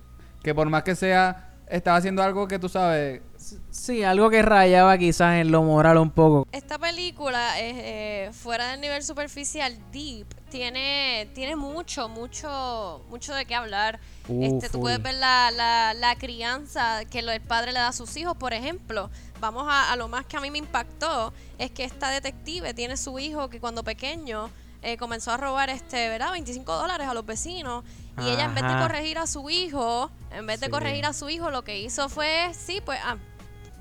[0.43, 3.23] que por más que sea, estaba haciendo algo que tú sabes.
[3.71, 6.47] Sí, algo que rayaba quizás en lo moral un poco.
[6.53, 13.45] Esta película, eh, eh, fuera del nivel superficial, Deep, tiene, tiene mucho, mucho, mucho de
[13.45, 14.01] qué hablar.
[14.29, 17.93] Uh, este, tú puedes ver la, la, la crianza que el padre le da a
[17.93, 19.11] sus hijos, por ejemplo.
[19.41, 22.97] Vamos a, a lo más que a mí me impactó, es que esta detective tiene
[22.97, 24.51] su hijo que cuando pequeño
[24.85, 26.33] eh, comenzó a robar este, ¿verdad?
[26.33, 27.85] 25 dólares a los vecinos.
[28.19, 31.31] Y ella en vez de corregir a su hijo, en vez de corregir a su
[31.31, 33.17] hijo, lo que hizo fue, sí, pues, ah,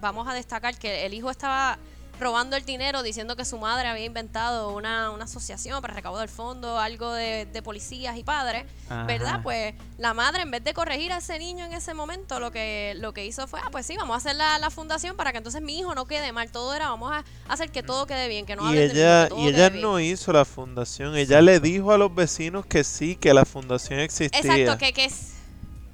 [0.02, 1.78] vamos a destacar que el hijo estaba
[2.20, 6.78] robando el dinero diciendo que su madre había inventado una, una asociación para recaudar fondo,
[6.78, 9.06] algo de, de policías y padres, Ajá.
[9.06, 9.40] ¿verdad?
[9.42, 12.94] Pues la madre, en vez de corregir a ese niño en ese momento, lo que,
[12.98, 15.40] lo que hizo fue, ah, pues sí, vamos a hacer la, la fundación para que
[15.40, 16.52] entonces mi hijo no quede mal.
[16.52, 19.30] Todo era, vamos a hacer que todo quede bien, que no y ella, niño, que
[19.30, 19.82] todo y ella bien.
[19.82, 24.00] no hizo la fundación, ella le dijo a los vecinos que sí, que la fundación
[24.00, 24.40] existía.
[24.40, 25.41] Exacto, que, que es...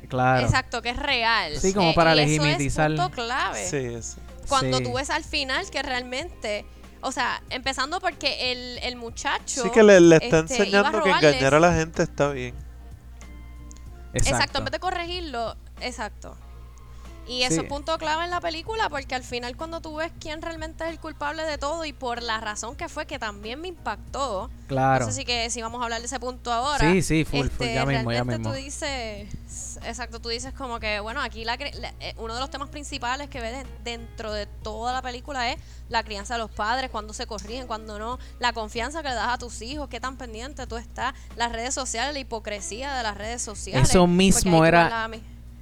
[0.07, 0.45] Claro.
[0.45, 1.57] Exacto, que es real.
[1.59, 2.91] Sí, como para y eso legitimizar.
[2.91, 3.67] Es punto clave.
[3.69, 4.19] Sí, sí.
[4.47, 4.83] Cuando Sí.
[4.83, 6.65] tú ves al final que realmente,
[7.01, 9.63] o sea, empezando porque el, el muchacho.
[9.63, 12.55] Sí que le, le está este, enseñando que engañar a la gente está bien.
[14.13, 14.59] Exacto.
[14.59, 16.37] en vez de corregirlo, exacto.
[17.28, 17.61] Y eso Sí.
[17.61, 20.89] es punto clave en la película porque al final cuando tú ves quién realmente es
[20.91, 24.49] el culpable de todo y por la razón que fue que también me impactó.
[24.67, 25.05] Claro.
[25.05, 26.91] No sé si que si vamos a hablar de ese punto ahora.
[26.91, 28.49] Sí, sí, full, full, este, ya mismo, ya mismo.
[28.49, 29.28] tú dices,
[29.84, 33.39] exacto, tú dices como que, bueno, aquí la, eh, uno de los temas principales que
[33.41, 35.57] ves de- dentro de toda la película es
[35.89, 39.30] la crianza de los padres, cuando se corrigen, cuando no, la confianza que le das
[39.30, 43.17] a tus hijos, qué tan pendiente tú estás, las redes sociales, la hipocresía de las
[43.17, 43.89] redes sociales.
[43.89, 45.07] Eso mismo era- la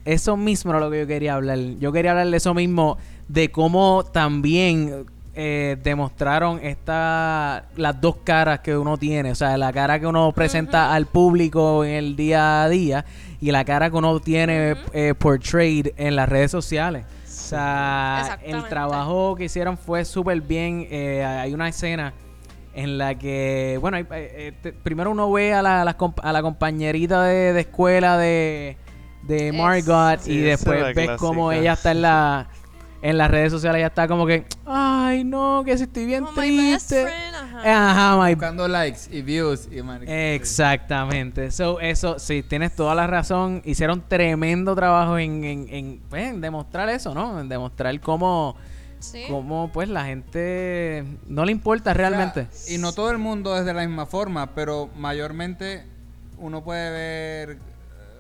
[0.06, 1.58] Eso mismo era lo que yo quería hablar.
[1.80, 2.98] Yo quería hablar de eso mismo,
[3.28, 9.32] de cómo también eh, demostraron esta, las dos caras que uno tiene.
[9.32, 13.04] O sea, la cara que uno presenta al público en el día a día
[13.42, 17.06] y la cara que uno tiene eh, portrayed en las redes sociales.
[17.28, 20.88] sea, el trabajo que hicieron fue súper bien.
[20.90, 22.14] Eh, hay una escena
[22.74, 24.04] en la que, bueno, hay-
[24.62, 28.18] te- primero uno ve a la, a la comp- a la compañerita de, de escuela
[28.18, 28.78] de,
[29.28, 31.62] de Margot Sí, y después ves cómo clásica.
[31.62, 32.48] ella está en la
[33.02, 36.32] en las redes sociales, ella está como que, ay no, que si estoy bien Oh,
[36.32, 37.04] my best triste.
[37.04, 37.92] friend, ajá.
[37.92, 39.80] Ajá, my Buscando likes y views y.
[40.10, 41.52] Exactamente.
[41.52, 43.62] So, eso, sí, tienes toda la razón.
[43.64, 47.40] Hicieron tremendo trabajo en, en, en, pues, en demostrar eso, ¿no?
[47.40, 48.56] En demostrar cómo,
[48.98, 49.24] Sí.
[49.30, 52.48] cómo pues la gente no le importa O sea, realmente.
[52.70, 55.84] y no todo el mundo es de la misma forma, pero mayormente
[56.40, 57.58] uno puede ver,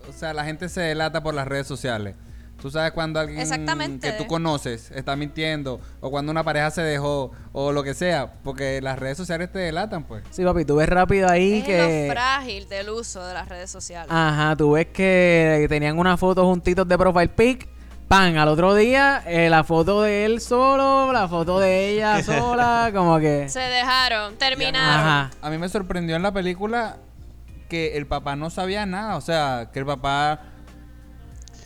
[0.09, 2.15] o sea, la gente se delata por las redes sociales.
[2.61, 4.09] Tú sabes cuando alguien Exactamente.
[4.09, 8.33] que tú conoces está mintiendo, o cuando una pareja se dejó, o lo que sea,
[8.43, 10.23] porque las redes sociales te delatan, pues.
[10.31, 12.07] Sí, papi, tú ves rápido ahí es que...
[12.07, 14.09] lo frágil del uso de las redes sociales.
[14.09, 17.67] Ajá, tú ves que tenían una foto juntitos de profile pic.
[18.07, 22.91] Pan, al otro día, eh, la foto de él solo, la foto de ella sola,
[22.93, 23.49] como que...
[23.49, 25.07] Se dejaron, terminaron.
[25.07, 25.31] Ajá.
[25.41, 26.97] A mí me sorprendió en la película
[27.67, 30.41] que el papá no sabía nada, o sea, que el papá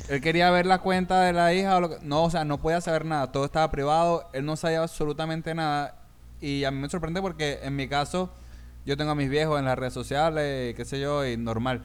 [0.10, 2.58] él quería ver la cuenta de la hija o lo que- no, o sea, no
[2.58, 5.96] podía saber nada, todo estaba privado, él no sabía absolutamente nada
[6.42, 8.34] y a mí me sorprende porque en mi caso
[8.86, 11.84] yo tengo a mis viejos en las redes sociales, qué sé yo, y normal.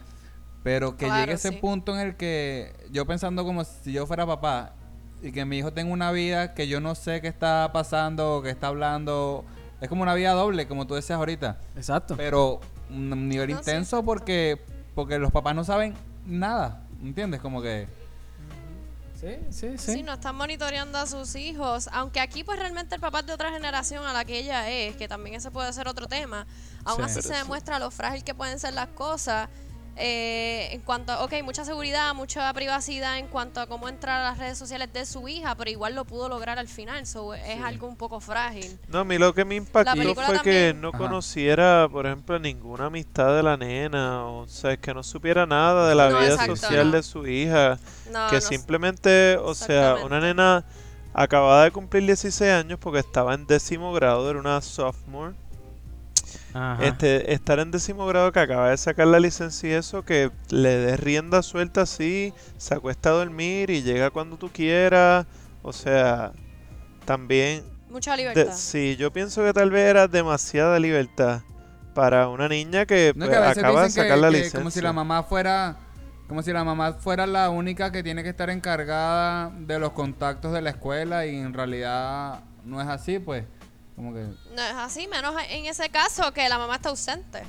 [0.62, 1.56] Pero que Claro, llegue ese sí.
[1.56, 4.72] punto en el que yo pensando como si yo fuera papá
[5.20, 8.48] y que mi hijo tenga una vida que yo no sé qué está pasando, qué
[8.48, 9.44] está hablando,
[9.82, 11.58] es como una vida doble, como tú decías ahorita.
[11.76, 12.14] Exacto.
[12.16, 12.60] Pero
[12.90, 14.60] un nivel No, sí, intenso porque
[14.94, 15.94] porque los papás no saben
[16.26, 17.40] nada, ¿entiendes?
[17.40, 17.88] Como que
[19.20, 20.02] Sí, sí, Sí.
[20.02, 21.88] no están monitoreando a sus hijos.
[21.92, 24.96] Aunque aquí, pues realmente el papá es de otra generación a la que ella es,
[24.96, 26.46] que también ese puede ser otro tema.
[26.84, 27.02] Aún Sí.
[27.04, 27.34] así se sí.
[27.34, 29.48] demuestra lo frágil que pueden ser las cosas.
[29.96, 34.24] Eh, en cuanto a, ok, mucha seguridad, mucha privacidad en cuanto a cómo entrar a
[34.30, 37.06] las redes sociales de su hija, pero igual lo pudo lograr al final.
[37.06, 38.78] So, es algo un poco frágil.
[38.88, 40.98] No, a mí lo que me impactó fue que no Ajá.
[40.98, 45.94] conociera, por ejemplo, ninguna amistad de la nena, o sea, que no supiera nada de
[45.94, 46.96] la No, vida exacto, social no.
[46.96, 47.78] de su hija,
[48.10, 50.64] No, que no- simplemente, o sea, una nena
[51.12, 55.34] acababa de cumplir 16 años porque estaba en décimo grado, era una sophomore.
[56.54, 56.84] Ajá.
[56.86, 60.76] Este, estar en décimo grado que acaba de sacar la licencia y eso, que le
[60.76, 65.26] des rienda suelta así, se acuesta a dormir y llega cuando tú quieras,
[65.62, 66.32] o sea,
[67.04, 68.52] también mucha de- libertad.
[68.54, 71.42] sí, yo pienso que tal vez era demasiada libertad
[71.94, 74.58] para una niña que, no es pues, que acaba de que- sacar la que licencia.
[74.60, 75.76] como si la mamá fuera
[76.28, 80.52] como si la mamá fuera la única que tiene que estar encargada de los contactos
[80.54, 83.44] de la escuela y en realidad no es así, pues.
[83.96, 84.20] Como que
[84.54, 87.42] No es así, menos en ese caso que la mamá está ausente.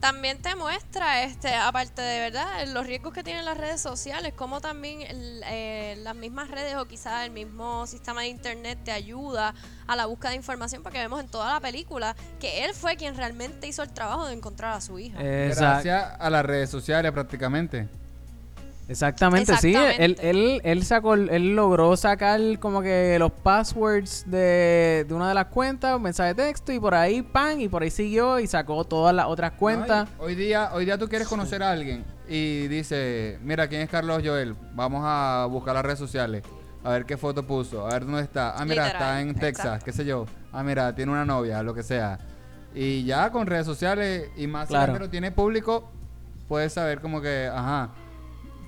[0.00, 4.60] También te muestra, este, aparte de verdad, los riesgos que tienen las redes sociales, como
[4.60, 9.54] también el- eh, las mismas redes o quizás el mismo sistema de internet te ayuda
[9.86, 13.16] a la búsqueda de información, porque vemos en toda la película que él fue quien
[13.16, 15.18] realmente hizo el trabajo de encontrar a su hija.
[15.20, 15.60] Exacto.
[15.88, 17.86] gracias a las redes sociales prácticamente.
[18.88, 19.74] Exactamente, sí.
[19.98, 25.34] Él, él, él sacó, él logró sacar como que los passwords de, de una de
[25.34, 28.46] las cuentas, un mensaje de texto y por ahí pan y por ahí siguió y
[28.46, 30.08] sacó todas las otras cuentas.
[30.18, 33.88] No, hoy día, hoy día tú quieres conocer a alguien y dice, mira, ¿quién es
[33.88, 34.54] Carlos Joel?
[34.74, 36.42] Vamos a buscar las redes sociales.
[36.84, 38.56] A ver qué foto puso, a ver dónde está.
[38.56, 39.84] Ah, mira, Literal, está en Texas, exacto.
[39.84, 40.26] qué sé yo.
[40.52, 42.18] Ah, mira, tiene una novia, lo que sea.
[42.74, 44.94] Y ya con redes sociales y más Claro.
[44.94, 45.88] la lo tiene público,
[46.48, 47.90] puedes saber como que, ajá,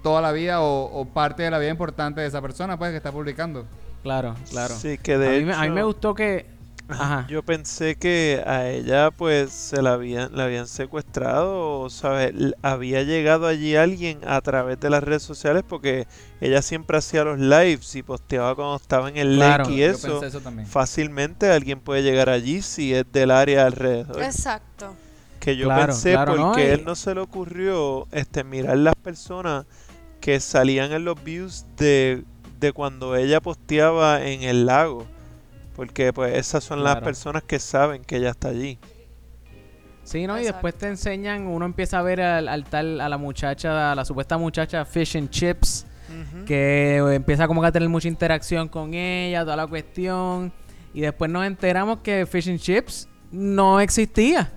[0.05, 2.99] toda la vida o, o parte de la vida importante de esa persona, pues, que
[2.99, 3.67] está publicando.
[4.05, 4.75] Claro, claro.
[4.79, 6.47] Sí, que a, de mí, me- a mí me hecho- gustó que...
[6.87, 7.27] Ajá.
[7.31, 12.35] Yo pensé que a ella pues se la habían, la habían secuestrado, o ¿sabes?
[12.61, 16.07] Había llegado allí alguien a través de las redes sociales porque
[16.43, 19.87] ella siempre hacía los lives y posteaba cuando estaba en el Claro, lake y Yo
[19.87, 20.09] eso.
[20.21, 20.69] pensé eso también.
[20.69, 24.23] Fácilmente alguien puede llegar allí si es del área alrededor.
[24.23, 24.95] Exacto.
[25.41, 26.49] Que yo Claro, pensé claro, ¿no?
[26.49, 29.65] porque Y- él no se le ocurrió este mirar las personas
[30.25, 32.25] que salían en los views de,
[32.59, 35.05] de cuando ella posteaba en el lago.
[35.77, 38.79] Porque pues esas son las personas que saben que ella está allí.
[40.03, 40.41] Sí, ¿no?
[40.41, 43.95] Y después te enseñan, uno empieza a ver al, al tal, a la muchacha, a
[43.95, 45.85] la supuesta muchacha Fish and Chips,
[46.47, 50.55] que empieza como que a tener mucha interacción con ella, toda la cuestión.
[50.95, 54.53] Y después nos enteramos que Fish and Chips no existía.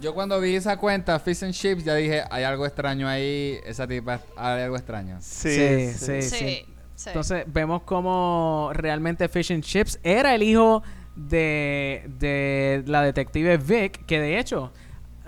[0.00, 3.86] Yo cuando vi esa cuenta, Fish and Chips, ya dije, hay algo extraño ahí, esa
[3.86, 5.18] tipa, hay algo extraño.
[5.20, 6.22] Sí, Sí, sí.
[6.22, 6.22] sí.
[6.22, 6.64] Sí,
[6.96, 7.08] sí.
[7.08, 10.82] Entonces vemos como realmente Fish and Chips era el hijo
[11.16, 14.72] de, de la detective Vic, que de hecho,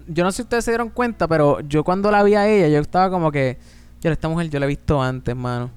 [0.07, 2.69] yo no sé si ustedes se dieron cuenta, pero yo cuando la vi a ella,
[2.69, 3.59] yo estaba como que,
[4.01, 5.71] yo esta mujer yo la he visto antes, mano.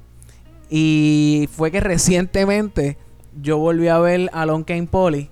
[0.70, 2.98] Y fue que recientemente
[3.42, 5.30] yo volví a ver a Lon Kane Polly.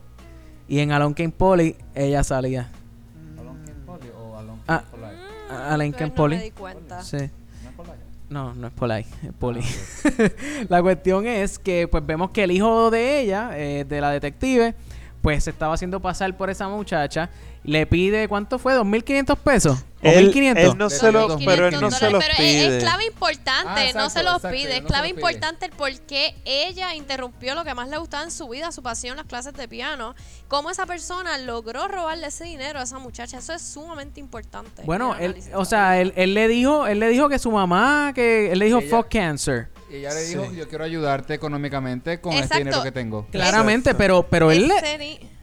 [0.68, 2.70] Y en Alon Kane Polly ella salía.
[4.68, 4.84] Ah,
[5.50, 6.36] a Alon Kane Pues no Polly.
[6.38, 7.02] me di cuenta.
[7.04, 7.30] Sí.
[8.30, 9.62] No, no es Polly, es Polly.
[10.70, 14.76] la cuestión es que pues vemos que el hijo de ella, eh, de la detective,
[15.22, 17.30] pues se estaba haciendo pasar por esa muchacha.
[17.64, 18.74] Le pide, ¿cuánto fue?
[18.78, 19.86] ¿2.500 pesos?
[20.04, 20.58] ¿O Él, 1.500?
[20.58, 22.78] él no se lo, 2.500 pero él no se los pero es- pide.
[22.78, 24.76] Es, clave importante, Ah, no exacto, se los exacto, pide.
[24.78, 25.16] Es no clave pide.
[25.20, 28.84] importante el por qué ella interrumpió lo que más le gustaba en su vida, su
[28.84, 30.14] pasión, las clases de piano.
[30.48, 33.40] Cómo esa persona logró robarle ese dinero a esa muchacha.
[33.40, 34.84] Eso es sumamente importante.
[34.86, 38.52] Bueno, él, o sea, él, él le dijo, él le dijo que su mamá, que
[38.52, 39.70] él le dijo Ella- fuck cancer.
[39.90, 40.58] Y ella le dijo, Sí.
[40.58, 42.64] yo quiero ayudarte económicamente con este Exacto.
[42.66, 43.26] dinero que tengo.
[43.32, 43.98] Claramente, Exacto.
[43.98, 44.72] pero, pero él,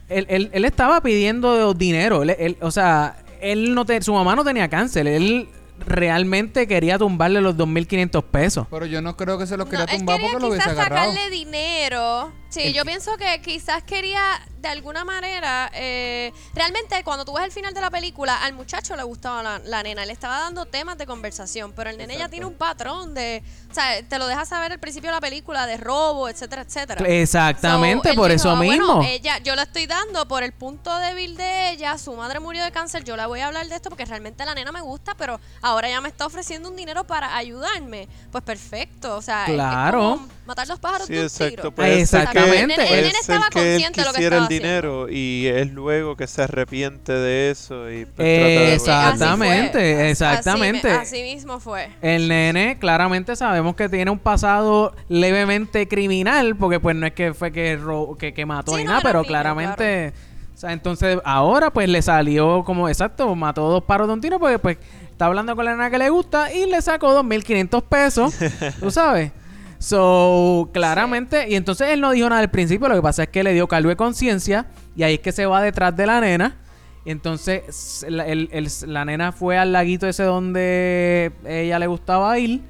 [0.07, 2.21] él, él, él estaba pidiendo dinero.
[2.23, 5.07] Él, él- o sea, él no te- su mamá no tenía cáncer.
[5.07, 5.47] Él
[5.85, 8.67] realmente quería tumbarle los 2.500 pesos.
[8.69, 10.69] Pero yo no creo que se los quería No, él tumbar quería porque lo hubiese
[10.69, 11.11] agarrado.
[11.11, 12.31] sacarle dinero.
[12.55, 14.21] Sí, El yo pienso que quizás quería
[14.61, 15.69] de alguna manera.
[15.73, 19.59] eh, realmente, cuando tú ves el final de la película, al muchacho le gustaba la,
[19.59, 20.05] la nena.
[20.05, 21.73] Le estaba dando temas de conversación.
[21.73, 22.31] Pero el nene ya Exacto.
[22.31, 23.43] tiene un patrón de.
[23.69, 27.05] O sea, te lo deja saber al principio de la película de robo, etcétera, etcétera.
[27.07, 28.95] Exactamente, So, por dijo, eso "Ah, mismo.
[28.95, 31.97] Bueno, ella, yo la estoy dando por el punto débil de ella.
[31.97, 33.03] Su madre murió de cáncer.
[33.03, 35.89] Yo la voy a hablar de esto porque realmente la nena me gusta, pero ahora
[35.89, 38.07] ella me está ofreciendo un dinero para ayudarme.
[38.31, 39.17] Pues perfecto.
[39.17, 39.99] O sea, es- es Claro.
[39.99, 41.55] como matar dos pájaros Sí, de un exacto.
[41.55, 41.71] tiro.
[41.75, 42.73] Puede ser que, Exactamente.
[42.83, 45.07] El nene- el nene ser estaba que él consciente de lo que quisiera el dinero
[45.09, 50.09] y es luego que se arrepiente de eso y pues, así Exactamente, fue.
[50.09, 50.91] exactamente.
[50.91, 51.89] Así, mismo fue.
[52.01, 57.33] El nene claramente sabemos que tiene un pasado levemente criminal, porque pues no es que
[57.33, 60.13] fue que, ro- que, que mató Sí, ni no, nada, pero niño, claramente...
[60.53, 64.39] O sea, entonces ahora pues le salió como, exacto, mató dos paros de un tiro
[64.39, 64.77] porque pues
[65.11, 68.33] está hablando con la nena que le gusta y le sacó 2.500 pesos,
[68.79, 69.31] tú sabes.
[69.79, 73.43] So, claramente, y entonces él no dijo nada al principio, lo que pasa es que
[73.43, 74.65] le dio cargo de conciencia
[74.95, 76.57] y ahí es que se va detrás de la nena.
[77.05, 82.37] Y entonces la, el- el- la nena fue al laguito ese donde ella le gustaba
[82.39, 82.61] ir.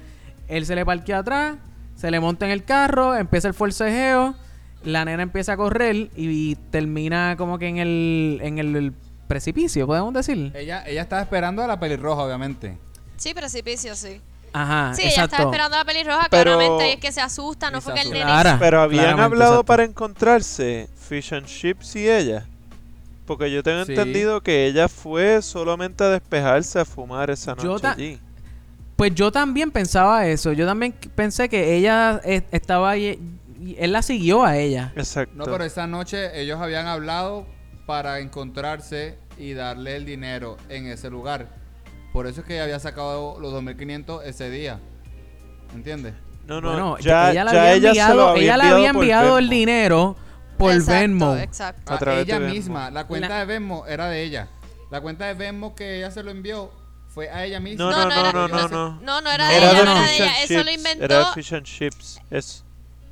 [0.48, 1.56] Él se le parquea atrás,
[1.94, 4.34] se le monta en el carro, empieza el forcejeo.
[4.84, 8.92] La nena empieza a correr y, termina como que en el, en el
[9.26, 10.52] precipicio, podemos decir.
[10.54, 12.78] Ella, ella estaba esperando a la pelirroja, obviamente.
[13.16, 14.20] Sí, precipicio, sí.
[14.58, 17.80] Ajá, Sí, ella estaba esperando la pelirroja, Pero- claramente, y es que se asusta, no
[17.80, 18.24] fue que el nene...
[18.24, 19.66] Clara, Pero habían claramente, hablado exacto.
[19.66, 22.46] para encontrarse Fish and Chips y ella.
[23.26, 23.92] Porque yo tengo Sí.
[23.92, 28.20] entendido que ella fue solamente a despejarse, a fumar esa Yo noche ta- allí.
[28.96, 30.52] Pues yo también pensaba eso.
[30.52, 33.18] Yo también pensé que ella estaba ahí.
[33.60, 34.92] y él la siguió a ella.
[34.96, 35.34] Exacto.
[35.34, 37.46] No, pero esa noche ellos habían hablado
[37.86, 41.48] para encontrarse y darle el dinero en ese lugar.
[42.16, 44.80] Por eso es que ella había sacado los 2.500 ese día.
[45.74, 46.14] ¿Entiendes?
[46.46, 49.50] No, no, no, no, ya, ella ya había enviado, había ella le había enviado el
[49.50, 50.16] dinero
[50.56, 51.36] por exacto, Venmo.
[51.36, 51.92] Exacto.
[51.92, 52.54] A través ella de Venmo.
[52.54, 52.90] misma.
[52.90, 54.48] La cuenta La- de Venmo era de ella.
[54.90, 56.72] La cuenta de Venmo que ella se lo envió
[57.08, 57.84] fue a ella misma.
[57.84, 59.30] No, No, no, no, era- no, no, no, no.
[59.30, 60.30] Era de ella, de no era de Fish ella.
[60.40, 61.04] and Eso lo inventó...
[61.04, 62.20] Era de Fish and Chips.
[62.30, 62.64] Es,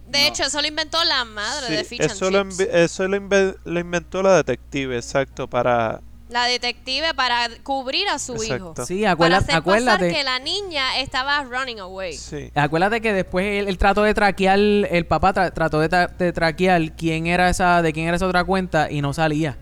[0.09, 0.27] De No.
[0.29, 2.61] hecho, eso lo inventó la madre sí, de Fish and eso, lo, Chips.
[2.61, 6.01] eso lo, inve- lo inventó la detective, exacto, para...
[6.31, 8.75] La detective para cubrir a su hijo.
[8.87, 10.09] Sí, Para acuérdate, hacer acuérdate.
[10.09, 12.15] pasar que la niña estaba running away.
[12.17, 12.51] Sí.
[12.55, 16.33] Acuérdate que después él, él trató de traquear, el papá tra- trató de, tra- de
[16.33, 19.59] traquear quién era esa, de quién era esa otra cuenta y no salía.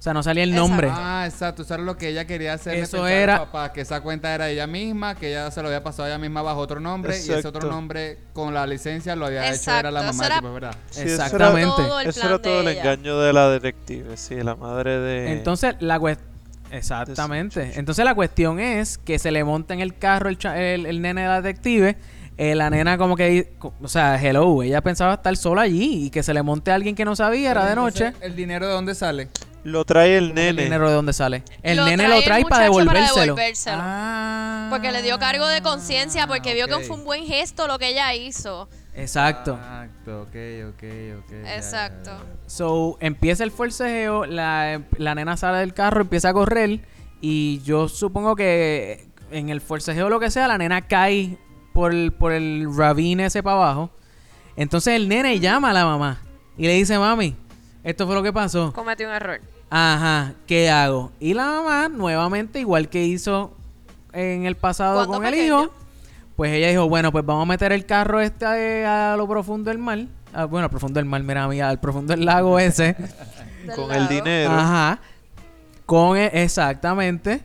[0.00, 0.66] O sea, no salía el Exacto.
[0.68, 0.88] nombre.
[0.90, 1.60] Ah, exacto.
[1.60, 2.74] Eso era lo que ella quería hacer.
[2.74, 6.04] Eso era- Papá, que esa cuenta era ella misma, que ella se lo había pasado
[6.04, 7.14] a ella misma bajo otro nombre.
[7.14, 10.36] Y ese otro nombre con la licencia lo había hecho era la mamá eso era-
[10.40, 10.74] tipo, ¿verdad?
[10.90, 11.66] Sí, eso era- Exactamente.
[11.76, 15.32] Todo el Eso era todo el engaño de la detective, sí, la madre de...
[15.32, 16.30] Entonces, la cuestión...
[16.72, 17.72] Exactamente.
[17.78, 21.02] Entonces, la cuestión es que se le monta en el carro el, cha- el, el
[21.02, 21.96] nene de la detective.
[22.38, 23.52] eh, la nena como que...
[23.82, 24.62] O sea, hello.
[24.62, 26.06] Ella pensaba estar sola allí.
[26.06, 27.50] Y que se le monte a alguien que no sabía.
[27.50, 28.14] Era de noche.
[28.22, 29.28] ¿El dinero de dónde sale?
[29.62, 30.62] Lo trae el ¿El nene.
[30.64, 31.42] dinero de dónde sale?
[31.62, 33.20] El Lo nene lo el trae para devolvérselo.
[33.34, 33.78] devolvérselo.
[33.80, 34.68] Ah.
[34.70, 37.88] Porque le dio cargo de conciencia, porque vio que fue un buen gesto lo que
[37.88, 38.68] ella hizo.
[38.94, 39.54] Exacto.
[39.54, 40.28] Exacto, ok,
[40.70, 40.82] ok,
[41.18, 41.30] ok.
[41.30, 42.10] ya, ya, Exacto.
[42.10, 42.24] ya.
[42.48, 46.80] So, empieza el forcejeo, la, la nena sale del carro, empieza a correr
[47.20, 51.36] y yo supongo que en el forcejeo lo que sea, la nena cae
[51.74, 53.90] por el, por el ravine ese para abajo.
[54.56, 56.22] Entonces el nene llama a la mamá
[56.58, 57.36] y le dice, mami,
[57.84, 58.72] esto fue lo que pasó.
[58.72, 59.40] Cometió un error.
[59.70, 61.12] Ajá, ¿qué hago?
[61.20, 63.56] Y la mamá, nuevamente, igual que hizo
[64.12, 65.72] en el pasado con el hijo,
[66.36, 69.70] pues ella dijo, bueno, pues vamos a meter el carro este a, a lo profundo
[69.70, 70.00] del mar.
[70.32, 72.96] Ah, bueno, al profundo del mar, mira, amiga, al profundo del lago ese.
[73.66, 74.50] Del Con el dinero.
[74.50, 75.00] Ajá.
[75.84, 77.42] Con e- exactamente.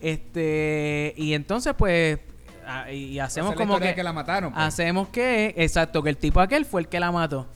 [0.00, 2.18] Este, y entonces pues
[2.66, 4.52] ah, y hacemos como que, que la mataron.
[4.52, 4.64] pues.
[4.64, 7.46] hacemos que, exacto, que el tipo aquel fue el que la mató.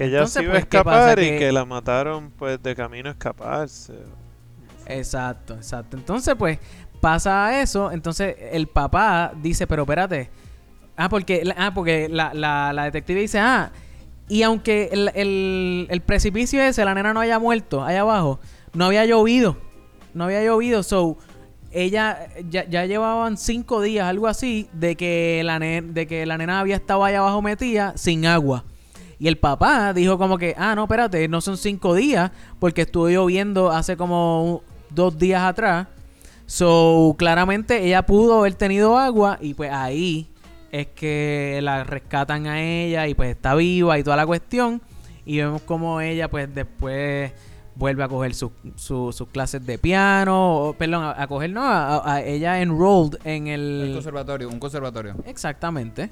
[0.00, 0.98] Que ella Entonces, se iba pues, a ¿qué pasa?
[1.10, 3.94] escapar y Que- que la mataron pues de camino a escaparse.
[4.86, 5.96] Exacto, exacto.
[5.96, 6.58] Entonces, pues,
[7.00, 7.92] pasa eso.
[7.92, 10.30] Entonces, el papá dice, pero espérate.
[10.96, 13.72] Ah, porque, la- ah, porque la, la, la detective dice, ah,
[14.28, 18.40] y aunque el, el, el precipicio ese, la nena no haya muerto, allá abajo,
[18.74, 19.56] no había llovido.
[20.14, 21.16] No había llovido, so
[21.72, 26.36] ella ya, ya llevaban cinco días, algo así, de que la ne- de que la
[26.36, 28.64] nena había estado allá abajo metida sin agua.
[29.20, 33.08] Y el papá dijo como que, ah, no, espérate, no son cinco días, porque estuvo
[33.08, 35.86] lloviendo hace como dos días atrás.
[36.46, 40.26] So, claramente ella pudo haber tenido agua y pues ahí
[40.72, 44.80] es que la rescatan a ella y pues está viva y toda la cuestión.
[45.26, 47.30] Y vemos como ella pues después
[47.76, 51.62] vuelve a coger sus su- sus clases de piano, o, perdón, a, a coger, no,
[51.64, 53.92] a, a- ella enrolled en El el...
[53.94, 55.14] conservatorio, un conservatorio.
[55.26, 56.10] Exactamente.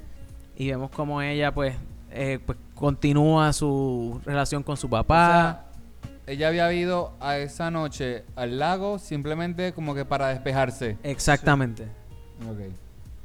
[0.55, 1.75] Y vemos como ella pues,
[2.11, 5.65] eh, pues continúa su relación con su O papá.
[6.01, 10.97] sea, ella había ido a esa noche al lago simplemente como que para despejarse.
[11.03, 11.87] Exactamente.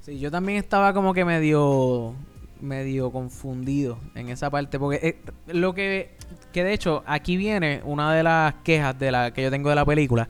[0.00, 2.14] Sí, yo también estaba como que medio
[2.60, 5.20] medio confundido en esa parte porque eh,
[5.52, 6.16] lo que
[6.52, 9.74] que de hecho aquí viene una de las quejas de la que yo tengo de
[9.76, 10.28] la película.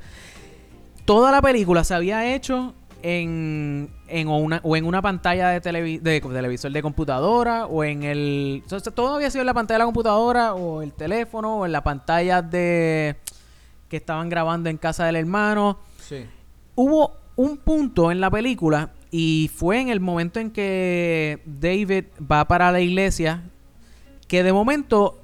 [1.05, 2.75] Toda la película se había hecho
[3.07, 8.03] en, en una, o en una pantalla de, televi- de televisor de computadora o en
[8.03, 8.63] el...
[8.65, 11.67] o sea, todo había sido en la pantalla de la computadora o el teléfono o
[11.67, 13.17] en la pantalla de...
[13.91, 16.25] que estaban grabando en casa del hermano Sí.
[16.77, 22.47] hubo un punto en la película y fue en el momento en que David va
[22.47, 23.43] para la iglesia
[24.29, 25.21] que de momento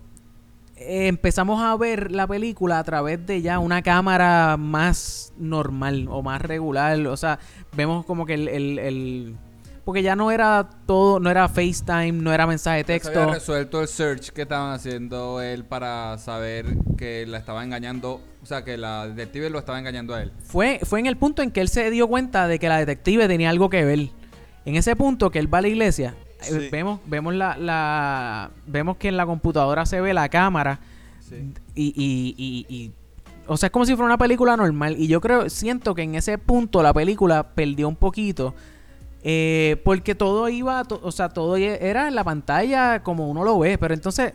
[0.80, 6.22] eh, empezamos a ver la película a través de ya una cámara más normal o
[6.22, 6.98] más regular.
[7.06, 7.38] O sea,
[7.76, 8.48] vemos como que el...
[8.48, 9.36] el- el-
[9.84, 13.20] porque ya no era todo, no era FaceTime, no era mensaje de Ya se había
[13.22, 13.32] texto.
[13.34, 16.66] resuelto el search que estaban haciendo él para saber
[16.96, 20.32] que la estaba engañando, o sea, que la detective lo estaba engañando a él.
[20.44, 23.26] Fue, fue en el punto en que él se dio cuenta de que la detective
[23.26, 24.10] tenía algo que ver.
[24.66, 26.68] En ese punto que él va a la iglesia, Sí.
[26.70, 30.80] vemos, vemos la, la, vemos que en la computadora se ve la cámara
[31.20, 31.52] Sí.
[31.74, 32.92] y, y, y, y-
[33.46, 34.94] o sea, es como si fuera una película normal.
[34.98, 38.54] Y yo creo, siento que en ese punto la película perdió un poquito.
[39.22, 43.58] eh, porque todo iba, to- o sea, todo era en la pantalla como uno lo
[43.58, 43.76] ve.
[43.76, 44.32] Pero entonces,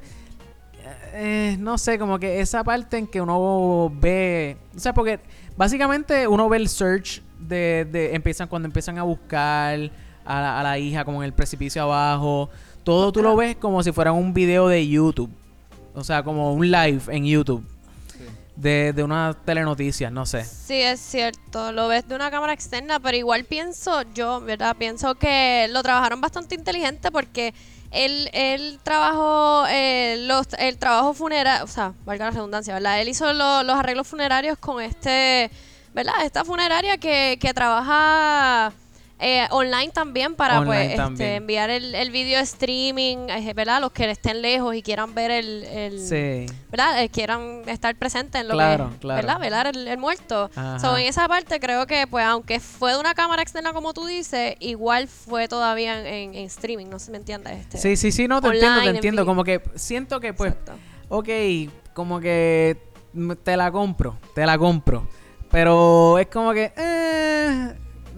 [1.13, 5.19] eh, no sé, como que esa parte en que uno ve, o sea, porque
[5.57, 9.89] básicamente uno ve el search de, de empiezan cuando empiezan a buscar
[10.25, 12.49] a la, a la hija como en el precipicio abajo,
[12.83, 15.29] todo tú lo ves como si fuera un video de YouTube,
[15.93, 17.63] o sea, como un live en YouTube
[18.11, 18.23] Sí.
[18.55, 20.45] de, de una telenoticia, no sé.
[20.45, 21.71] Sí, es cierto.
[21.73, 24.75] Lo ves de una cámara externa, pero igual pienso, yo, ¿verdad?
[24.77, 27.53] Pienso que lo trabajaron bastante inteligente porque
[27.91, 33.01] él, él trabajó eh, los, el trabajo funerario, o sea, valga la redundancia, ¿verdad?
[33.01, 35.49] Él hizo lo- los arreglos funerarios con este,
[35.93, 36.13] ¿verdad?
[36.23, 38.71] Esta funeraria que, que trabaja
[39.17, 43.79] eh, online también para Online pues este, enviar el, el video streaming, eh, ¿verdad?
[43.79, 46.45] Los que estén lejos y quieran ver el, el Sí.
[46.69, 47.01] ¿verdad?
[47.01, 49.15] Eh, quieran estar presentes en lo Claro, que, claro.
[49.15, 49.39] ¿verdad?
[49.39, 50.49] Velar el, el muerto.
[50.81, 54.05] So, en esa parte creo que, pues, aunque fue de una cámara externa como tú
[54.05, 57.53] dices, igual fue todavía en, en streaming, no sé si me entiendes.
[57.59, 57.77] Este.
[57.77, 59.25] Sí, sí, sí, no, te Online, entiendo, te en entiendo.
[59.25, 60.73] Como que siento que, pues, Exacto.
[61.09, 61.29] ok,
[61.93, 62.77] como que
[63.43, 65.07] te la compro, te la compro.
[65.49, 67.73] Pero es como que, eh,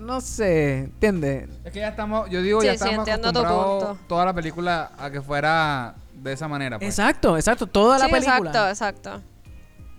[0.07, 1.49] no sé, ¿entiendes?
[1.63, 4.91] Es que ya estamos, yo digo, Sí, ya sí, estamos tu acostumbrados toda la película
[4.97, 6.79] a que fuera de esa manera.
[6.79, 6.89] Pues.
[6.89, 7.67] Exacto, exacto.
[7.67, 8.37] Toda la Sí, película.
[8.49, 9.21] exacto, exacto.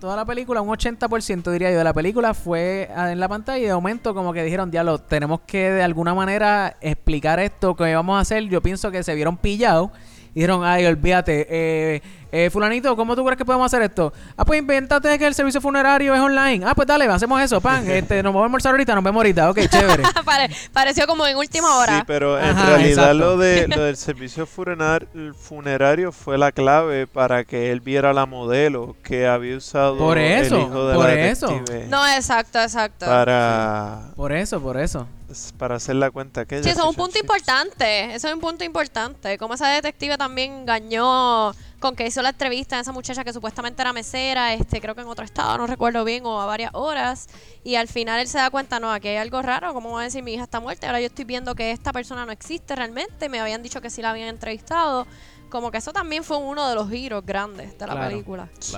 [0.01, 3.67] Toda la película, un 80% diría yo de la película fue en la pantalla y
[3.67, 8.17] de momento como que dijeron, diablo, tenemos que de alguna manera explicar esto que vamos
[8.17, 8.45] a hacer.
[8.45, 9.91] Yo pienso que se vieron pillados
[10.35, 14.13] y dijeron, ay, olvídate, eh, eh, fulanito, ¿cómo tú crees que podemos hacer esto?
[14.37, 16.65] Ah, pues invéntate que el servicio funerario es online.
[16.67, 17.89] Ah, pues dale, hacemos eso, pan.
[17.91, 19.51] Este, nos vamos a almorzar ahorita, nos vemos ahorita.
[19.51, 20.03] Ok, chévere.
[20.25, 21.97] Pare- pareció como en última hora.
[21.99, 27.07] Sí, pero en Ajá, realidad lo, de, lo del servicio funerar- funerario fue la clave
[27.07, 31.05] para que él viera la modelo que había usado Por eso, el hijo de por
[31.07, 31.47] la eso.
[31.49, 33.07] detective No, exacto, exacto.
[33.07, 35.07] para, Por eso, por eso.
[35.59, 36.63] Para hacer la cuenta aquella.
[36.63, 38.15] Sí, eso es un punto importante.
[38.15, 39.37] Eso es un punto importante.
[39.39, 43.81] Como esa detective también engañó con que hizo la entrevista a esa muchacha que supuestamente
[43.83, 47.29] era mesera, este, creo que en otro estado, no recuerdo bien, o a varias horas.
[47.63, 49.73] Y al final él se da cuenta, no, aquí hay algo raro.
[49.75, 50.87] ¿Cómo va a decir mi hija está muerta?
[50.89, 53.29] Ahora yo estoy viendo que esta persona no existe realmente.
[53.29, 55.07] Me habían dicho que sí la habían entrevistado.
[55.51, 58.09] Como que eso también fue uno de los giros grandes de la Claro.
[58.11, 58.49] película.
[58.59, 58.77] Sí.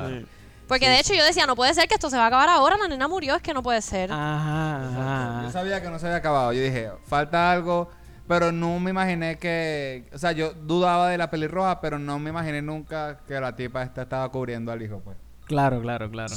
[0.70, 2.76] Porque de hecho yo decía, no puede ser que esto se va a acabar ahora,
[2.78, 4.10] la nena murió, es que no puede ser.
[4.12, 5.50] Ajá, Yo ajá.
[5.52, 6.52] sabía que no se había acabado.
[6.52, 7.90] Yo dije, falta algo.
[8.28, 10.08] Pero no me imaginé que.
[10.14, 13.82] O sea, yo dudaba de la pelirroja, pero no me imaginé nunca que la tipa
[13.82, 15.16] esta estaba cubriendo al hijo, pues.
[15.46, 16.32] Claro, claro, claro.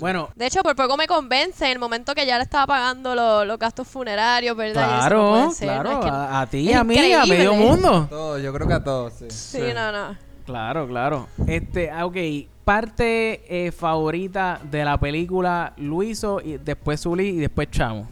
[0.00, 3.14] Bueno, De hecho, por poco me convence en el momento que ya le estaba pagando
[3.14, 4.82] lo- los gastos funerarios, ¿verdad?
[4.82, 5.90] No claro, puede ser, claro.
[5.92, 8.06] no es que- a, a ti, es a mí, a medio mundo.
[8.10, 9.30] Todos, yo creo que a todos, sí.
[9.30, 10.27] Sí, no, no.
[10.48, 11.28] Claro, claro.
[11.46, 12.16] Este, ah, ok.
[12.64, 18.08] Parte eh, favorita de la película Luiso, y después Zuli y después Chamo.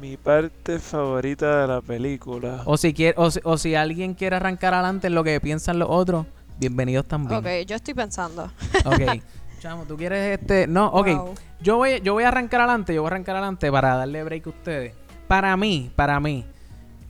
[0.00, 2.62] Mi parte favorita de la película.
[2.64, 5.78] O si, quiere, o, si, o si alguien quiere arrancar adelante en lo que piensan
[5.78, 6.26] los otros,
[6.58, 7.38] bienvenidos también.
[7.38, 8.50] Ok, yo estoy pensando.
[8.84, 9.22] Ok.
[9.60, 10.66] Chamo, ¿tú quieres este...?
[10.66, 11.06] No, ok.
[11.06, 11.34] Wow.
[11.60, 14.48] Yo voy, yo voy a arrancar adelante, yo voy a arrancar adelante para darle break
[14.48, 14.92] a ustedes.
[15.28, 16.44] Para mí, para mí,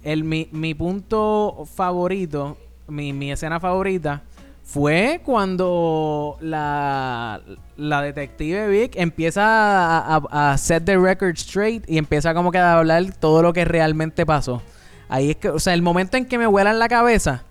[0.03, 2.59] el, mi, mi punto favorito,
[2.89, 4.23] mi, mi escena favorita,
[4.65, 7.41] fue cuando la,
[7.77, 10.17] la detective Vic empieza a,
[10.53, 14.27] a- set the record straight y empieza como que a hablar todo lo que realmente
[14.27, 14.61] pasó.
[15.09, 17.45] Ahí es que, o sea, el momento en que me vuelan la cabeza,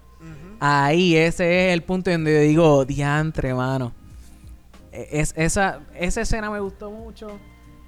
[0.59, 3.93] ahí ese es el punto donde yo digo, diantre, mano.
[4.91, 7.39] E- Es, esa, esa escena me gustó mucho.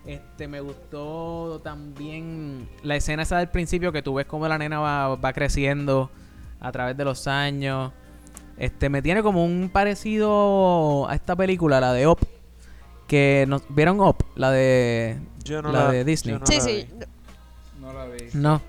[0.06, 4.80] Este, me gustó también la escena esa del principio que tú ves cómo la nena
[4.80, 6.10] va, va creciendo
[6.60, 7.92] a través de los años.
[8.58, 12.20] Este, me tiene como un parecido a esta película, la de Up.
[13.08, 14.18] Que nos, ¿Vieron Up?
[14.36, 15.18] La de...
[15.44, 16.34] Yo no la la, de Disney.
[16.36, 16.88] yo no sí, la sí.
[16.92, 17.06] vi.
[17.82, 18.26] No la vi.
[18.34, 18.62] No.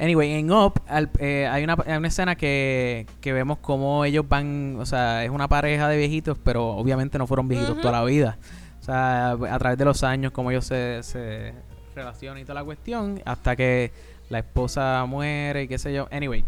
[0.00, 4.26] Anyway, en Up al- eh, hay, una, hay una escena que, que vemos cómo ellos
[4.28, 8.04] van, o sea, es una pareja de viejitos, pero obviamente no fueron viejitos toda la
[8.04, 8.38] vida.
[8.80, 11.52] O sea, a través de los años, cómo ellos se, se
[11.94, 13.92] relacionan y toda la cuestión, hasta que
[14.30, 16.08] la esposa muere y qué sé yo.
[16.10, 16.44] Anyway,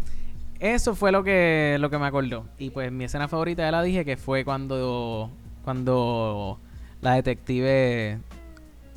[0.61, 2.45] eso fue lo que, lo que me acordó.
[2.59, 5.31] Y pues mi escena favorita ya la dije, que fue cuando,
[5.63, 6.59] cuando
[7.01, 8.19] la detective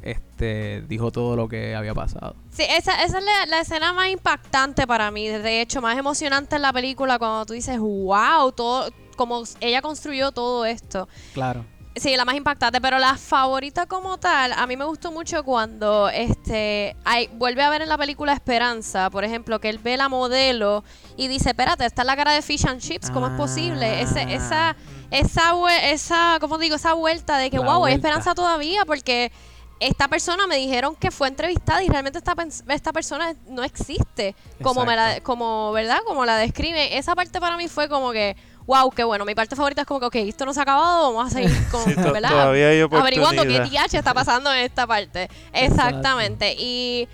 [0.03, 2.37] este, dijo todo lo que había pasado.
[2.51, 5.27] Sí, esa, esa es la, la escena más impactante para mí.
[5.27, 10.33] De hecho, más emocionante en la película cuando tú dices, wow, todo, como ella construyó
[10.33, 11.09] todo esto.
[11.33, 11.65] Claro.
[11.97, 16.09] Sí, la más impactante, pero la favorita como tal, a mí me gustó mucho cuando
[16.09, 20.09] este hay, vuelve a ver en la película Esperanza, por ejemplo, que él ve la
[20.09, 20.83] modelo
[21.17, 24.01] y dice, espérate, está en la cara de Fish and Chips, ¿cómo es posible?
[24.03, 24.33] Ese, Ah.
[24.33, 24.77] esa,
[25.13, 26.75] esa, esa, ¿cómo digo?
[26.75, 29.31] Esa vuelta de que, La wow, hay esperanza todavía, porque
[29.79, 32.35] esta persona me dijeron que fue entrevistada y realmente esta,
[32.69, 35.99] esta persona no existe, como me la, como, ¿verdad?
[36.07, 36.97] Como la describe.
[36.97, 38.37] Esa parte para mí fue como que,
[38.67, 39.25] wow, qué bueno.
[39.25, 41.69] Mi parte favorita es como que, ok, esto no se ha acabado, vamos a seguir
[41.71, 42.31] con, Sí, ¿verdad?
[42.31, 43.61] todavía hay Averiguando qué.
[43.61, 45.29] DH está pasando en esta parte.
[45.53, 46.55] Exactamente.
[46.59, 47.09] Y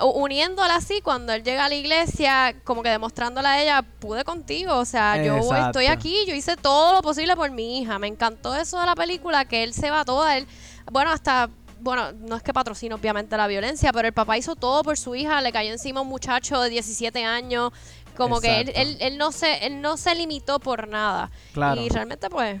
[0.00, 4.76] uniéndola así, cuando él llega a la iglesia, como que demostrándole a ella, pude contigo,
[4.76, 5.66] o sea, yo Exacto.
[5.66, 7.98] estoy aquí, yo hice todo lo posible por mi hija.
[7.98, 10.46] Me encantó eso de la película, que él se va toda, él,
[10.92, 11.50] bueno, hasta...
[11.80, 15.14] Bueno, no es que patrocina obviamente la violencia, pero el papá hizo todo por su
[15.14, 17.70] hija, le cayó encima un muchacho de 17 años,
[18.18, 21.30] como que él, él, él no se, él no se limitó por nada.
[21.54, 21.80] Claro.
[21.80, 22.60] Y realmente pues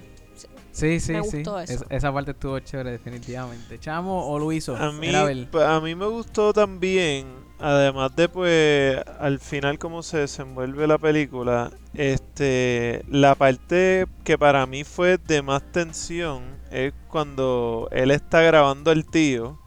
[0.70, 1.38] Sí, sí, Me sí.
[1.38, 1.72] gustó eso.
[1.72, 3.80] Es- esa parte estuvo chévere, definitivamente.
[3.80, 4.76] ¿Chamo o Luiso?
[4.76, 7.26] A mí, a mí me gustó también,
[7.58, 14.66] además de pues al final cómo se desenvuelve la película, este la parte que para
[14.66, 19.58] mí fue de más tensión es cuando él está grabando al tío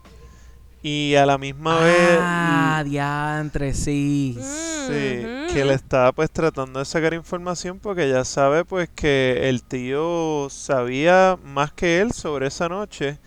[0.84, 4.38] y a la misma Ah, vez diantre, sí.
[4.40, 9.64] Sí, que le estaba pues tratando de sacar información porque ya sabe pues que el
[9.64, 13.20] tío sabía más que él sobre esa noche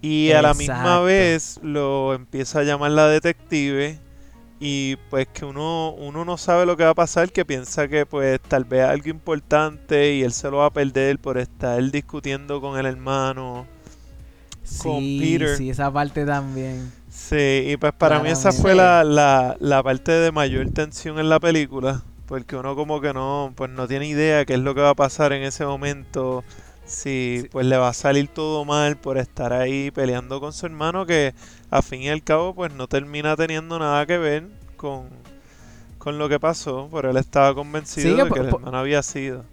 [0.00, 3.98] y a la misma vez lo empieza a llamar la detective
[4.60, 8.06] y pues que uno, uno no sabe lo que va a pasar, que piensa que
[8.06, 12.60] pues tal vez algo importante y él se lo va a perder por estar discutiendo
[12.60, 13.66] con el hermano.
[14.78, 15.48] Con Peter.
[15.48, 16.92] sí, esa parte también.
[17.08, 21.28] Sí, y pues para mí esa fue la, la, la parte de mayor tensión en
[21.28, 24.80] la película, porque uno como que no, pues no tiene idea qué es lo que
[24.80, 26.44] va a pasar en ese momento,
[26.84, 27.48] si Sí.
[27.50, 31.34] pues le va a salir todo mal por estar ahí peleando con su hermano, que
[31.70, 35.08] a fin y al cabo pues no termina teniendo nada que ver con,
[35.98, 39.02] con lo que pasó, pero él estaba convencido Sí, que de que el hermano había
[39.02, 39.44] sido.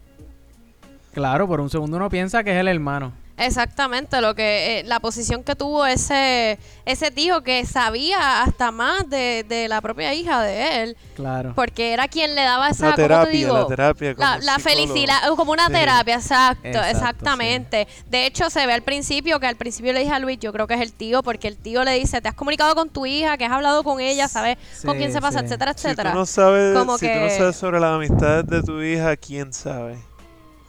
[1.13, 3.13] Claro, por un segundo uno piensa que es el hermano.
[3.37, 9.07] Exactamente, lo que eh, la posición que tuvo ese ese tío que sabía hasta más
[9.09, 11.53] de, de la propia hija de él, Claro.
[11.55, 13.53] porque era quien le daba esa, La ¿cómo te terapia, digo?
[13.57, 14.15] la terapia.
[14.15, 15.73] como La, la felicidad, como una Sí.
[15.73, 17.87] terapia, exacto, Exacto, exactamente.
[18.09, 20.65] De hecho, se ve al principio que al principio le dije a Luis, yo creo
[20.65, 23.37] que es el tío, porque el tío le dice, te has comunicado con tu hija,
[23.37, 25.45] que has hablado con ella, sabes con quién se pasa, sí.
[25.45, 26.13] etcétera, Si tú etcétera.
[26.13, 29.53] no sabes, Como si tú no que- sabes sobre las amistades de tu hija, ¿quién
[29.53, 29.97] sabe?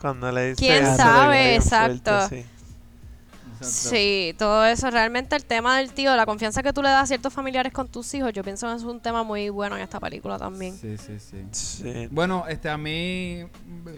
[0.00, 1.60] Cuando le dice ¿Quién sabe?
[1.60, 2.46] fuerte,
[3.58, 3.88] Exacto.
[3.90, 4.34] sí.
[4.38, 4.90] Todo eso.
[4.90, 7.88] Realmente el tema del tío, la confianza que tú le das a ciertos familiares con
[7.88, 10.76] tus hijos, yo pienso que es un tema muy bueno en esta película también.
[10.76, 11.44] Sí, sí, sí.
[11.50, 12.08] Sí.
[12.10, 13.44] Bueno, este, a mí,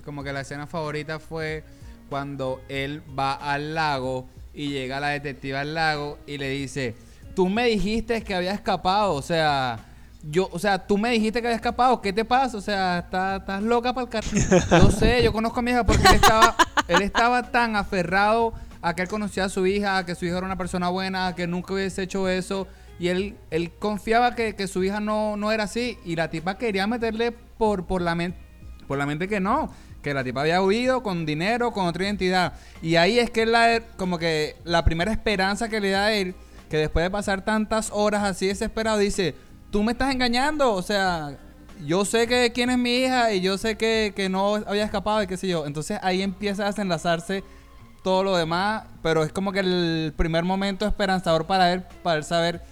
[0.05, 1.65] como que la escena favorita fue
[2.09, 6.97] cuando él va al lago y llega la detective al lago y le dice,
[7.35, 9.79] tú me dijiste que había escapado, o sea,
[10.23, 12.59] yo, o sea, tú me dijiste que había escapado, ¿qué te pasa?
[12.59, 14.29] O sea, estás, estás loca para el carro.
[14.83, 16.57] Yo sé, yo conozco a mi hija porque él estaba,
[16.89, 18.53] él estaba tan aferrado
[18.83, 21.29] a que él conocía a su hija, a que su hija era una persona buena,
[21.29, 22.67] a que nunca hubiese hecho eso.
[22.99, 25.99] Y él, él confiaba que, que su hija no, no era así.
[26.05, 28.39] Y la tipa quería meterle por, por, la mente,
[28.87, 29.71] por la mente que no.
[30.03, 32.55] Que la tipa había huido con dinero, con otra identidad.
[32.83, 36.35] Y ahí es que la, como que la primera esperanza que le da a él,
[36.71, 39.35] que después de pasar tantas horas así desesperado, dice,
[39.71, 40.73] tú me estás engañando.
[40.73, 41.39] O sea,
[41.87, 45.23] yo sé que quién es mi hija y yo sé que, que no había escapado
[45.23, 45.67] y qué sé yo.
[45.67, 47.45] Entonces ahí empieza a desenlazarse
[48.03, 52.25] todo lo demás, pero es como que el primer momento esperanzador para él, para él
[52.25, 52.63] saber,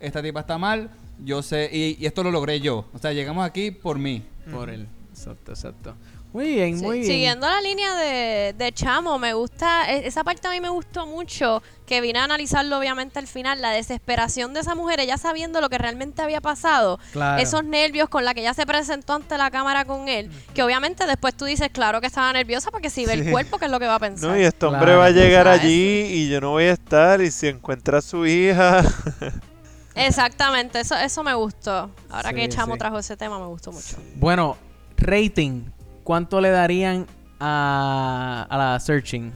[0.00, 0.90] esta tipa está mal,
[1.24, 2.86] yo sé, y, y esto lo logré yo.
[2.92, 4.22] O sea, llegamos aquí por mí.
[4.50, 4.86] Por él.
[5.10, 5.94] Exacto, exacto.
[6.32, 7.10] Muy bien, Sí, muy bien.
[7.10, 11.06] Siguiendo la línea de, de Chamo, me gusta, e- esa parte a mí me gustó
[11.06, 15.62] mucho, que vine a analizarlo obviamente al final, la desesperación de esa mujer, ella sabiendo
[15.62, 17.40] lo que realmente había pasado, Claro.
[17.42, 21.06] esos nervios con la que ella se presentó ante la cámara con él, que obviamente
[21.06, 23.80] después tú dices, claro que estaba nerviosa porque si ve el cuerpo, ¿qué es lo
[23.80, 24.28] que va a pensar?
[24.28, 25.62] No, y este hombre Claro, va a llegar ¿sabes?
[25.62, 28.82] allí y yo no voy a estar y si encuentra a su hija...
[29.94, 31.90] Exactamente, eso, eso me gustó.
[32.10, 32.78] Ahora Sí, que Chamo sí.
[32.78, 33.96] trajo ese tema, me gustó mucho.
[34.14, 34.56] Bueno,
[34.96, 35.62] rating.
[36.08, 37.06] ¿Cuánto le darían
[37.38, 39.30] a, a la searching?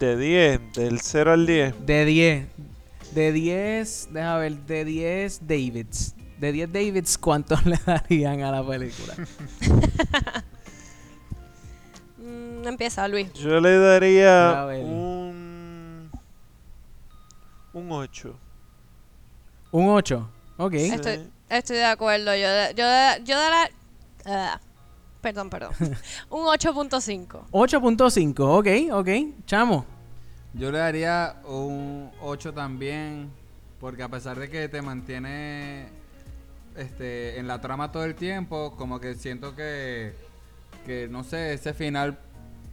[0.00, 1.86] De 10, del 0 al 10.
[1.86, 2.46] De 10.
[3.14, 6.16] De 10, deja ver, de 10 Davids.
[6.40, 9.14] De 10 Davids, ¿cuánto le darían a la película?
[12.18, 13.32] Mm, empieza, Luis.
[13.34, 16.10] Yo le daría un...
[17.72, 18.36] Un 8.
[19.72, 20.28] Un 8.
[20.56, 20.72] Ok.
[20.72, 20.90] Sí.
[20.92, 22.34] Estoy, estoy de acuerdo.
[22.36, 23.70] Yo, de- yo, de- yo de la.
[24.26, 24.60] ah,
[25.22, 25.72] perdón, perdón.
[26.30, 27.44] Un 8.5.
[27.50, 28.40] 8.5,
[28.90, 29.44] ok, ok.
[29.46, 29.86] Chamo.
[30.54, 33.30] Yo le daría un 8 también,
[33.80, 35.86] porque a pesar de que te mantiene
[36.76, 40.14] este, en la trama todo el tiempo, como que siento que,
[40.84, 42.18] que no sé, ese final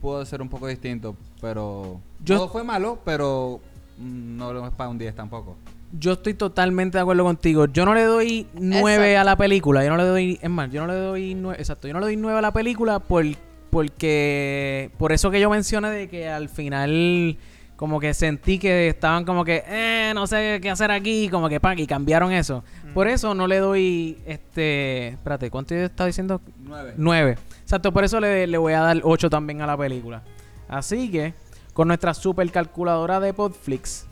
[0.02, 3.60] pudo ser un poco distinto, pero Yo- todo fue malo, pero
[3.96, 5.56] mm, no lo es para un 10 tampoco.
[5.92, 7.66] Yo estoy totalmente de acuerdo contigo.
[7.66, 9.84] Yo no le doy 9 a la película.
[9.84, 10.38] Yo no le doy.
[10.40, 11.58] Es más, yo no le doy 9.
[11.58, 11.88] Exacto.
[11.88, 13.24] Yo no le doy 9 a la película por,
[13.70, 14.90] porque.
[14.98, 17.36] Por eso que yo mencioné de que al final.
[17.76, 19.64] Como que sentí que estaban como que.
[19.66, 21.28] Eh, no sé qué hacer aquí.
[21.28, 22.62] Como que pa, y cambiaron eso.
[22.94, 24.18] Por eso no le doy.
[24.26, 25.08] Este.
[25.08, 26.40] Espérate, ¿cuánto yo estaba diciendo?
[26.62, 26.94] 9.
[26.96, 27.38] 9.
[27.62, 30.22] Exacto, por eso le, le voy a dar 8 también a la película.
[30.68, 31.34] Así que,
[31.72, 34.06] con nuestra super calculadora de Podflix,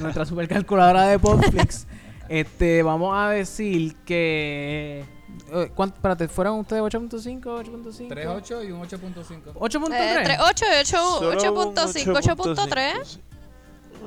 [0.00, 1.86] nuestra super calculadora de Podflix,
[2.28, 5.04] este, vamos a decir que...
[5.52, 8.08] eh, ¿cuánto, espérate, ¿fueron ustedes 8.5, 8.5?
[8.08, 9.52] 3, 8 y un 8.5.
[9.54, 9.92] 8.3.
[9.92, 10.86] Eh, entre 8 y 8,
[11.18, 11.36] Solo un
[11.74, 12.04] 8.5,
[12.36, 13.18] 8.3.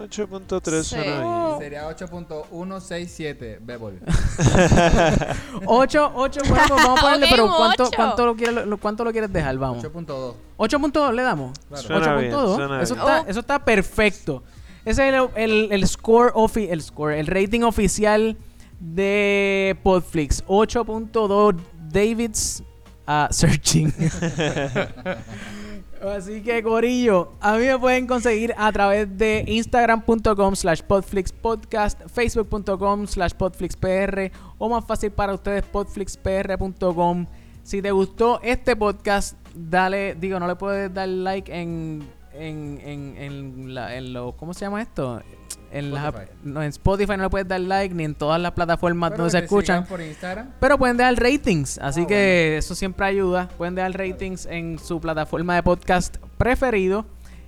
[0.10, 0.90] 8.3 Sí.
[0.96, 1.04] suena
[1.50, 1.60] bien.
[1.60, 4.00] Sería 8.167, Bebol.
[5.66, 9.32] 8, 8, bueno, pues vamos a ponerle, pero ¿cuánto, lo quieres, lo, ¿cuánto lo quieres
[9.34, 9.58] dejar?
[9.58, 9.84] Vamos.
[9.84, 10.34] 8.2.
[10.58, 11.58] 8 le damos.
[11.68, 11.84] Claro.
[11.84, 12.56] Suena bien, 8.2.
[12.56, 13.06] suena Eso bien.
[13.06, 13.26] está, Oh.
[13.28, 14.44] eso está perfecto.
[14.86, 18.38] Ese es el, el, el score ofi- el score, el rating oficial
[18.80, 20.44] de Podflix.
[20.48, 21.56] 8.2
[21.92, 22.64] Davids
[23.06, 23.94] a Searching.
[26.02, 33.06] Así que, Corillo, a mí me pueden conseguir a través de instagram.com slash podflixpodcast, facebook.com
[33.06, 37.28] slash podflixpr o más fácil para ustedes podflixpr.com.
[37.62, 42.04] Si te gustó este podcast, dale, digo, no le puedes dar like en,
[42.34, 45.22] en, en, en, la, en lo, ¿cómo se llama esto?
[45.72, 46.32] En, las- Spotify.
[46.44, 49.38] no, en Spotify no le puedes dar like ni en todas las plataformas Pero donde
[49.40, 49.84] se escuchan.
[49.84, 50.50] sigan por Instagram.
[50.60, 53.48] Pero pueden dejar ratings, así Ah, que eso siempre ayuda.
[53.58, 57.06] Pueden dejar ratings en su plataforma de podcast preferido.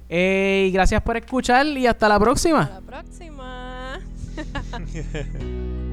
[0.09, 2.61] Eh, y gracias por escuchar y hasta la próxima.
[2.61, 3.99] Hasta la próxima.